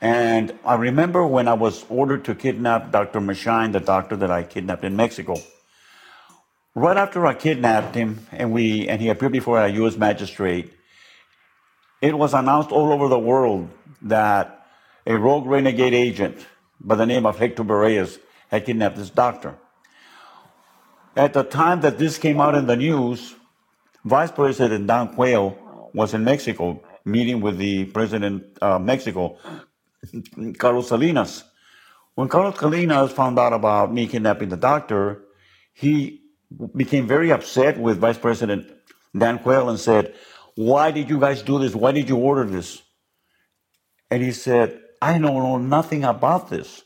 [0.00, 3.20] And I remember when I was ordered to kidnap Dr.
[3.20, 5.36] Machain, the doctor that I kidnapped in Mexico.
[6.74, 9.96] Right after I kidnapped him and we and he appeared before a U.S.
[9.96, 10.72] magistrate,
[12.00, 13.68] it was announced all over the world
[14.02, 14.66] that
[15.06, 16.46] a rogue renegade agent
[16.80, 18.18] by the name of Hector Berrellez
[18.48, 19.56] had kidnapped this doctor.
[21.16, 23.34] At the time that this came out in the news,
[24.04, 29.38] Vice President Dan Quayle was in Mexico meeting with the president of Mexico,
[30.58, 31.44] Carlos Salinas.
[32.14, 35.22] When Carlos Salinas found out about me kidnapping the doctor,
[35.72, 36.22] he
[36.76, 38.70] became very upset with Vice President
[39.16, 40.14] Dan Quayle and said,
[40.58, 41.72] Why did you guys do this?
[41.72, 42.82] Why did you order this?
[44.10, 46.82] And he said, I don't know nothing about this.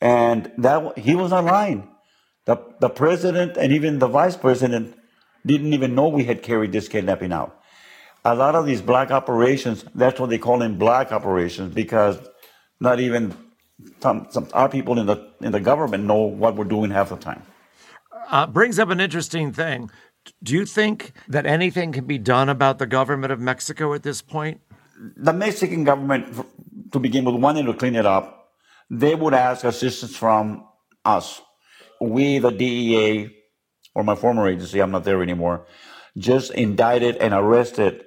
[0.00, 1.88] And that he was not lying.
[2.46, 4.96] The, the president and even the vice president
[5.46, 7.60] didn't even know we had carried this kidnapping out.
[8.24, 12.18] A lot of these black operations, that's what they call them black operations because
[12.80, 13.36] not even
[14.00, 17.16] some, some our people in the in the government know what we're doing half the
[17.16, 17.44] time.
[18.30, 19.90] Uh, brings up an interesting thing.
[20.42, 24.22] Do you think that anything can be done about the government of Mexico at this
[24.22, 24.60] point?
[25.16, 26.46] The Mexican government,
[26.92, 28.50] to begin with, wanted to clean it up,
[28.90, 30.66] they would ask assistance from
[31.04, 31.40] us.
[32.00, 33.30] We, the DEA,
[33.94, 35.66] or my former agency, I'm not there anymore,
[36.16, 38.04] just indicted and arrested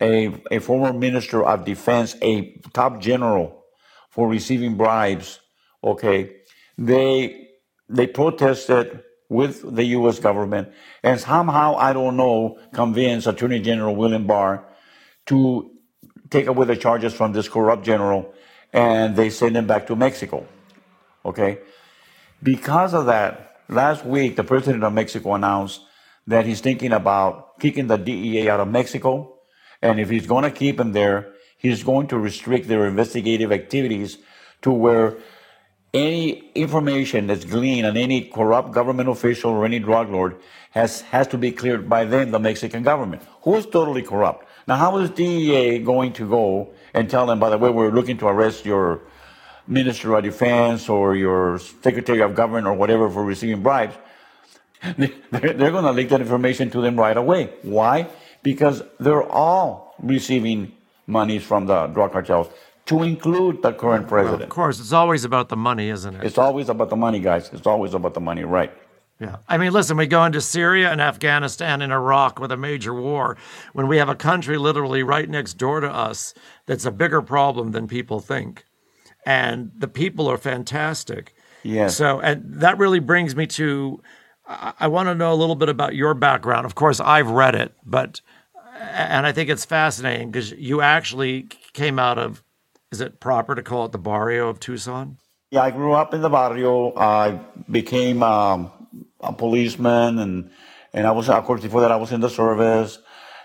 [0.00, 3.64] a, a former minister of defense, a top general
[4.10, 5.40] for receiving bribes.
[5.82, 6.36] Okay.
[6.76, 7.48] They,
[7.88, 9.02] they protested
[9.32, 10.18] with the U.S.
[10.18, 10.68] government
[11.02, 14.64] and somehow, I don't know, convince Attorney General William Barr
[15.26, 15.70] to
[16.30, 18.32] take away the charges from this corrupt general
[18.72, 20.46] and they send him back to Mexico.
[21.24, 21.58] Okay?
[22.42, 25.80] Because of that, last week the president of Mexico announced
[26.26, 29.38] that he's thinking about kicking the DEA out of Mexico.
[29.80, 34.18] And if he's going to keep him there, he's going to restrict their investigative activities
[34.62, 35.16] to where
[35.94, 40.36] any information that's gleaned on any corrupt government official or any drug lord
[40.72, 44.48] has, has to be cleared by them, the Mexican government, who is totally corrupt.
[44.66, 48.16] Now, how is DEA going to go and tell them, by the way, we're looking
[48.18, 49.02] to arrest your
[49.66, 53.94] Minister of Defense or your Secretary of Government or whatever for receiving bribes?
[54.96, 57.52] They're, they're going to leak that information to them right away.
[57.62, 58.08] Why?
[58.42, 60.72] Because they're all receiving
[61.06, 62.48] monies from the drug cartels
[62.86, 64.42] to include the current president.
[64.42, 66.24] Of course, it's always about the money, isn't it?
[66.24, 67.50] It's always about the money, guys.
[67.52, 68.72] It's always about the money, right?
[69.20, 69.36] Yeah.
[69.48, 73.36] I mean, listen, we go into Syria and Afghanistan and Iraq with a major war
[73.72, 76.34] when we have a country literally right next door to us
[76.66, 78.64] that's a bigger problem than people think.
[79.24, 81.34] And the people are fantastic.
[81.62, 81.86] Yeah.
[81.86, 84.02] So, and that really brings me to
[84.46, 86.66] I, I want to know a little bit about your background.
[86.66, 88.20] Of course, I've read it, but,
[88.80, 92.42] and I think it's fascinating because you actually came out of
[92.92, 95.16] is it proper to call it the barrio of Tucson?
[95.50, 96.94] Yeah, I grew up in the barrio.
[96.94, 97.40] I
[97.70, 98.70] became um,
[99.20, 100.50] a policeman, and
[100.92, 102.98] and I was, of course, before that, I was in the service.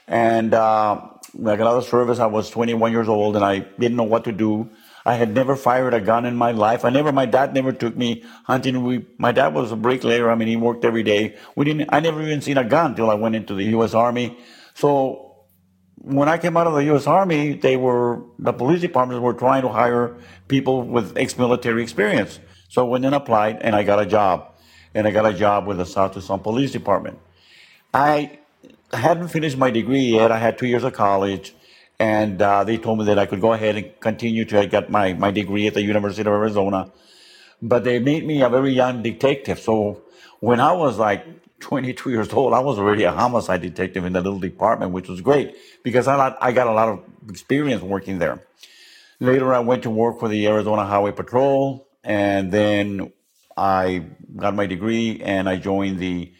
[0.07, 1.01] And uh,
[1.33, 4.03] when I got out of service, I was 21 years old, and I didn't know
[4.03, 4.69] what to do.
[5.05, 6.83] I had never fired a gun in my life.
[6.83, 8.83] I never, my dad never took me hunting.
[8.83, 10.29] We, my dad was a bricklayer.
[10.29, 11.37] I mean, he worked every day.
[11.55, 13.93] We didn't, I never even seen a gun until I went into the U.S.
[13.93, 14.37] Army.
[14.73, 15.26] So
[16.01, 17.07] when I came out of the U.S.
[17.07, 20.15] Army, they were the police departments were trying to hire
[20.47, 22.39] people with ex-military experience.
[22.69, 24.53] So I went and applied, and I got a job,
[24.93, 27.19] and I got a job with the South Tucson Police Department.
[27.93, 28.39] I
[28.93, 30.31] hadn't finished my degree yet.
[30.31, 31.55] I had two years of college,
[31.99, 35.13] and uh, they told me that I could go ahead and continue to get my,
[35.13, 36.91] my degree at the University of Arizona.
[37.61, 39.59] But they made me a very young detective.
[39.59, 40.03] So
[40.39, 41.25] when I was like
[41.59, 45.21] 22 years old, I was already a homicide detective in the little department, which was
[45.21, 48.45] great because I, I got a lot of experience working there.
[49.19, 53.11] Later, I went to work for the Arizona Highway Patrol, and then
[53.57, 54.05] I
[54.35, 56.31] got my degree and I joined the,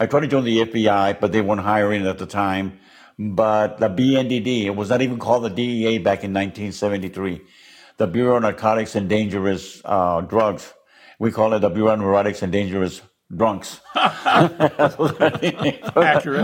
[0.00, 2.78] I tried to join the FBI, but they weren't hiring at the time.
[3.18, 7.42] But the BNDD, it was not even called the DEA back in 1973,
[7.98, 10.72] the Bureau of Narcotics and Dangerous uh, Drugs.
[11.18, 13.02] We call it the Bureau of Narcotics and Dangerous
[13.34, 13.80] drunks.
[13.94, 14.92] Accurate.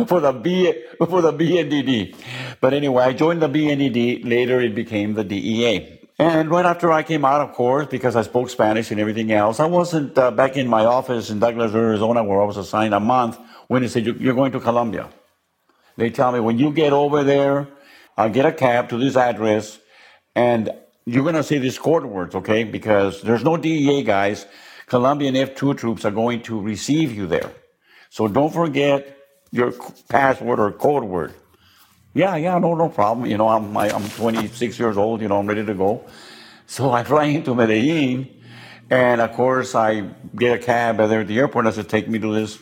[0.08, 2.14] For the B for the BNDD.
[2.60, 4.28] But anyway, I joined the BNDD.
[4.28, 5.94] Later, it became the DEA.
[6.20, 9.60] And right after I came out, of course, because I spoke Spanish and everything else,
[9.60, 13.00] I wasn't uh, back in my office in Douglas, Arizona, where I was assigned a
[13.00, 13.38] month.
[13.68, 15.10] When they said you're going to Colombia,
[15.96, 17.68] they tell me when you get over there,
[18.16, 19.78] I'll get a cab to this address,
[20.34, 20.70] and
[21.04, 22.64] you're gonna say these code words, okay?
[22.64, 24.46] Because there's no DEA guys
[24.88, 27.52] Colombian F2 troops are going to receive you there.
[28.10, 29.16] So don't forget
[29.50, 29.72] your
[30.08, 31.34] password or code word.
[32.14, 33.30] Yeah, yeah, no, no problem.
[33.30, 35.74] You know, I'm, I, am i am 26 years old, you know, I'm ready to
[35.74, 36.04] go.
[36.66, 38.28] So I fly into Medellin,
[38.90, 42.18] and of course I get a cab there at the airport and said, take me
[42.18, 42.58] to this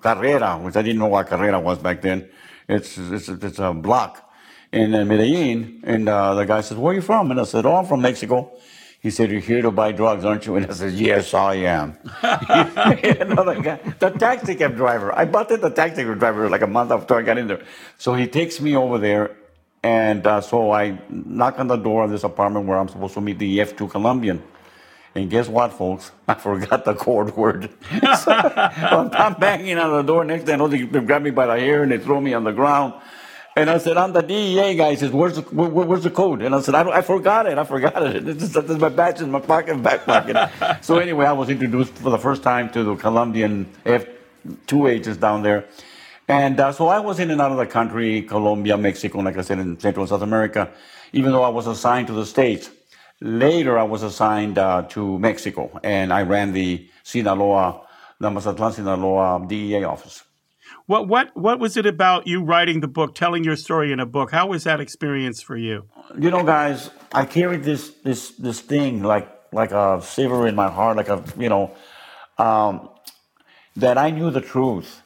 [0.00, 2.28] carrera, which I didn't know what carrera was back then.
[2.68, 4.28] It's, it's, it's a block
[4.72, 5.82] in Medellin.
[5.84, 7.30] And uh, the guy says, where are you from?
[7.30, 8.52] And I said, oh, I'm from Mexico.
[9.04, 10.56] He said, You're here to buy drugs, aren't you?
[10.56, 11.98] And I said, Yes, I am.
[12.22, 15.14] Another guy, the taxi cab driver.
[15.14, 17.62] I butted the taxi cab driver like a month after I got in there.
[17.98, 19.36] So he takes me over there.
[19.82, 23.20] And uh, so I knock on the door of this apartment where I'm supposed to
[23.20, 24.42] meet the F2 Colombian.
[25.14, 26.10] And guess what, folks?
[26.26, 27.68] I forgot the code word.
[28.22, 30.24] so I'm banging on the door.
[30.24, 32.44] Next thing I know, they grab me by the hair and they throw me on
[32.44, 32.94] the ground.
[33.56, 34.90] And I said, I'm the DEA guy.
[34.90, 36.42] He says, where's the, where, where's the code?
[36.42, 37.56] And I said, I, I forgot it.
[37.56, 38.28] I forgot it.
[38.28, 40.50] It's, just, it's my badge in my pocket, back pocket.
[40.84, 45.42] so anyway, I was introduced for the first time to the Colombian F2 agents down
[45.42, 45.66] there.
[46.26, 49.42] And uh, so I was in and out of the country, Colombia, Mexico, like I
[49.42, 50.70] said, in Central and South America,
[51.12, 52.70] even though I was assigned to the States.
[53.20, 57.82] Later, I was assigned uh, to Mexico, and I ran the Sinaloa,
[58.18, 60.24] the Mazatlan, Sinaloa DEA office.
[60.86, 64.06] What what what was it about you writing the book, telling your story in a
[64.06, 64.32] book?
[64.32, 65.88] How was that experience for you?
[66.18, 70.70] You know, guys, I carried this this this thing like like a silver in my
[70.70, 71.70] heart, like a you know,
[72.36, 72.90] um,
[73.76, 75.00] that I knew the truth,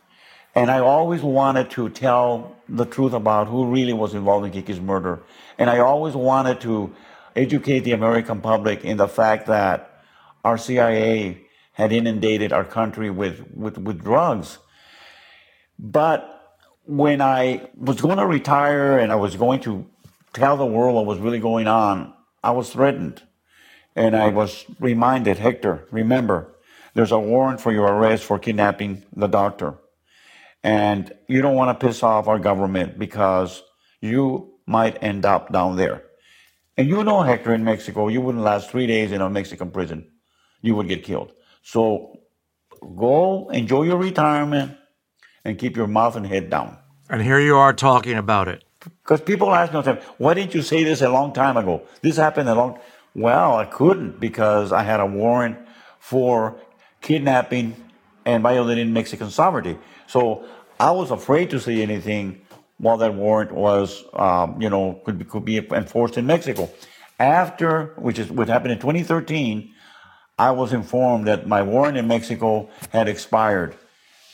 [0.52, 4.80] and I always wanted to tell the truth about who really was involved in Kiki's
[4.80, 5.20] murder,
[5.58, 6.92] and I always wanted to
[7.36, 10.02] educate the American public in the fact that
[10.44, 14.58] our CIA had inundated our country with with, with drugs
[15.78, 16.56] but
[16.86, 19.86] when I was going to retire and I was going to
[20.32, 23.22] tell the world what was really going on, I was threatened.
[23.94, 26.54] And I was reminded, Hector, remember,
[26.94, 29.74] there's a warrant for your arrest for kidnapping the doctor.
[30.62, 33.62] And you don't want to piss off our government because
[34.00, 36.04] you might end up down there.
[36.76, 40.10] And you know, Hector, in Mexico, you wouldn't last three days in a Mexican prison.
[40.62, 41.32] You would get killed.
[41.62, 42.20] So
[42.96, 44.76] go enjoy your retirement
[45.48, 46.76] and keep your mouth and head down.
[47.08, 48.64] And here you are talking about it.
[48.80, 49.80] Because people ask me,
[50.18, 51.82] why didn't you say this a long time ago?
[52.02, 52.78] This happened a long.
[53.14, 55.58] Well, I couldn't because I had a warrant
[55.98, 56.60] for
[57.00, 57.74] kidnapping
[58.24, 59.78] and violating Mexican sovereignty.
[60.06, 60.44] So
[60.78, 62.42] I was afraid to say anything
[62.76, 66.70] while that warrant was, um, you know, could be, could be enforced in Mexico.
[67.18, 69.74] After, which is what happened in 2013,
[70.38, 73.74] I was informed that my warrant in Mexico had expired.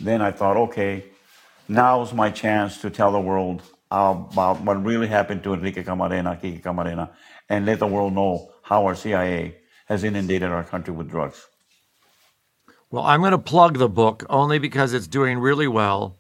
[0.00, 1.04] Then I thought, okay,
[1.68, 6.58] now's my chance to tell the world about what really happened to Enrique Camarena, Kiki
[6.58, 7.10] Camarena,
[7.48, 11.46] and let the world know how our CIA has inundated our country with drugs.
[12.90, 16.18] Well, I'm going to plug the book only because it's doing really well.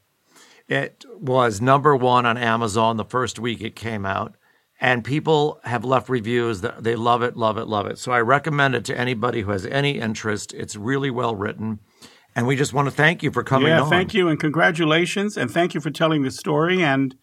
[0.68, 4.34] It was number one on Amazon the first week it came out,
[4.80, 7.98] and people have left reviews that they love it, love it, love it.
[7.98, 10.52] So I recommend it to anybody who has any interest.
[10.54, 11.80] It's really well written.
[12.36, 13.90] And we just want to thank you for coming yeah, on.
[13.90, 17.14] thank you and congratulations and thank you for telling the story and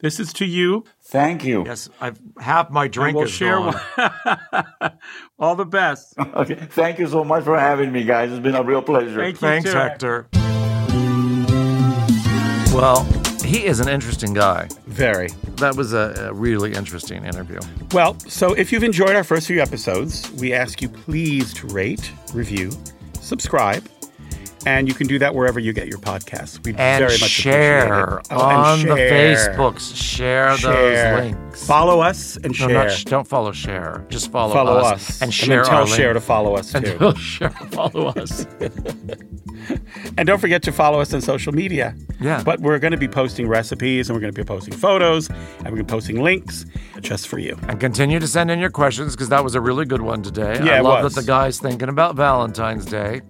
[0.00, 0.84] this is to you.
[1.02, 1.64] Thank you.
[1.64, 3.74] Yes, I've half my drink we'll is share gone.
[5.38, 6.14] All the best.
[6.38, 6.54] Okay.
[6.54, 8.30] Thank you so much for having me, guys.
[8.30, 9.16] It's been a real pleasure.
[9.16, 9.76] Thank you Thanks, too.
[9.76, 10.28] Hector.
[12.72, 13.02] Well,
[13.44, 14.68] he is an interesting guy.
[14.86, 15.28] Very.
[15.56, 17.58] That was a, a really interesting interview.
[17.92, 22.12] Well, so if you've enjoyed our first few episodes, we ask you please to rate,
[22.32, 22.70] review,
[23.20, 23.88] subscribe,
[24.66, 26.64] and you can do that wherever you get your podcasts.
[26.64, 27.84] We And very much share
[28.18, 28.26] appreciate it.
[28.30, 28.94] Oh, on and the.
[28.94, 29.94] Facebooks.
[29.96, 31.16] Share, Share.
[31.16, 31.66] those links.
[31.66, 32.68] Follow us and No, share.
[32.70, 34.04] not sh- don't follow share.
[34.08, 36.98] Just follow, follow us, us and share then tell share to follow us And too.
[36.98, 38.46] tell share to follow us.
[40.16, 41.94] And don't forget to follow us on social media.
[42.20, 42.42] Yeah.
[42.42, 45.38] But we're going to be posting recipes and we're going to be posting photos and
[45.64, 46.64] we're going to be posting links
[47.00, 47.56] just for you.
[47.68, 50.54] and continue to send in your questions because that was a really good one today.
[50.64, 51.14] Yeah, I it love was.
[51.14, 53.20] that the guy's thinking about Valentine's Day.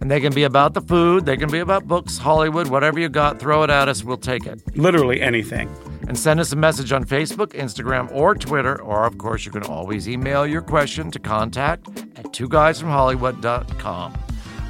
[0.00, 3.08] And they can be about the food, they can be about books, Hollywood, whatever you
[3.08, 4.60] got, throw it at us, we'll take it.
[4.76, 5.74] Literally anything.
[6.06, 9.62] And send us a message on Facebook, Instagram, or Twitter, or of course, you can
[9.64, 14.12] always email your question to contact at two guysfromhollywood.com.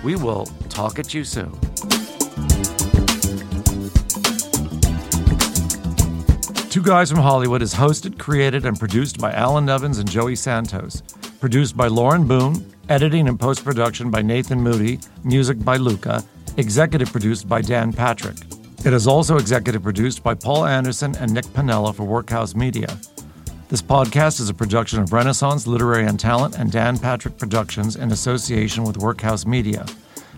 [0.03, 1.53] We will talk at you soon.
[6.70, 11.03] Two Guys from Hollywood is hosted, created, and produced by Alan Nevins and Joey Santos.
[11.40, 16.22] Produced by Lauren Boone, editing and post production by Nathan Moody, music by Luca,
[16.59, 18.36] executive produced by Dan Patrick.
[18.84, 22.99] It is also executive produced by Paul Anderson and Nick Panella for Workhouse Media.
[23.69, 28.12] This podcast is a production of Renaissance Literary and Talent and Dan Patrick Productions in
[28.12, 29.85] association with Workhouse Media.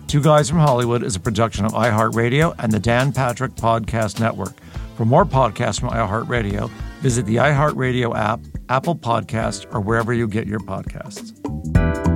[0.07, 4.55] Two Guys from Hollywood is a production of iHeartRadio and the Dan Patrick Podcast Network.
[4.97, 6.71] For more podcasts from iHeartRadio,
[7.01, 12.08] visit the iHeartRadio app, Apple Podcast, or wherever you get your podcasts.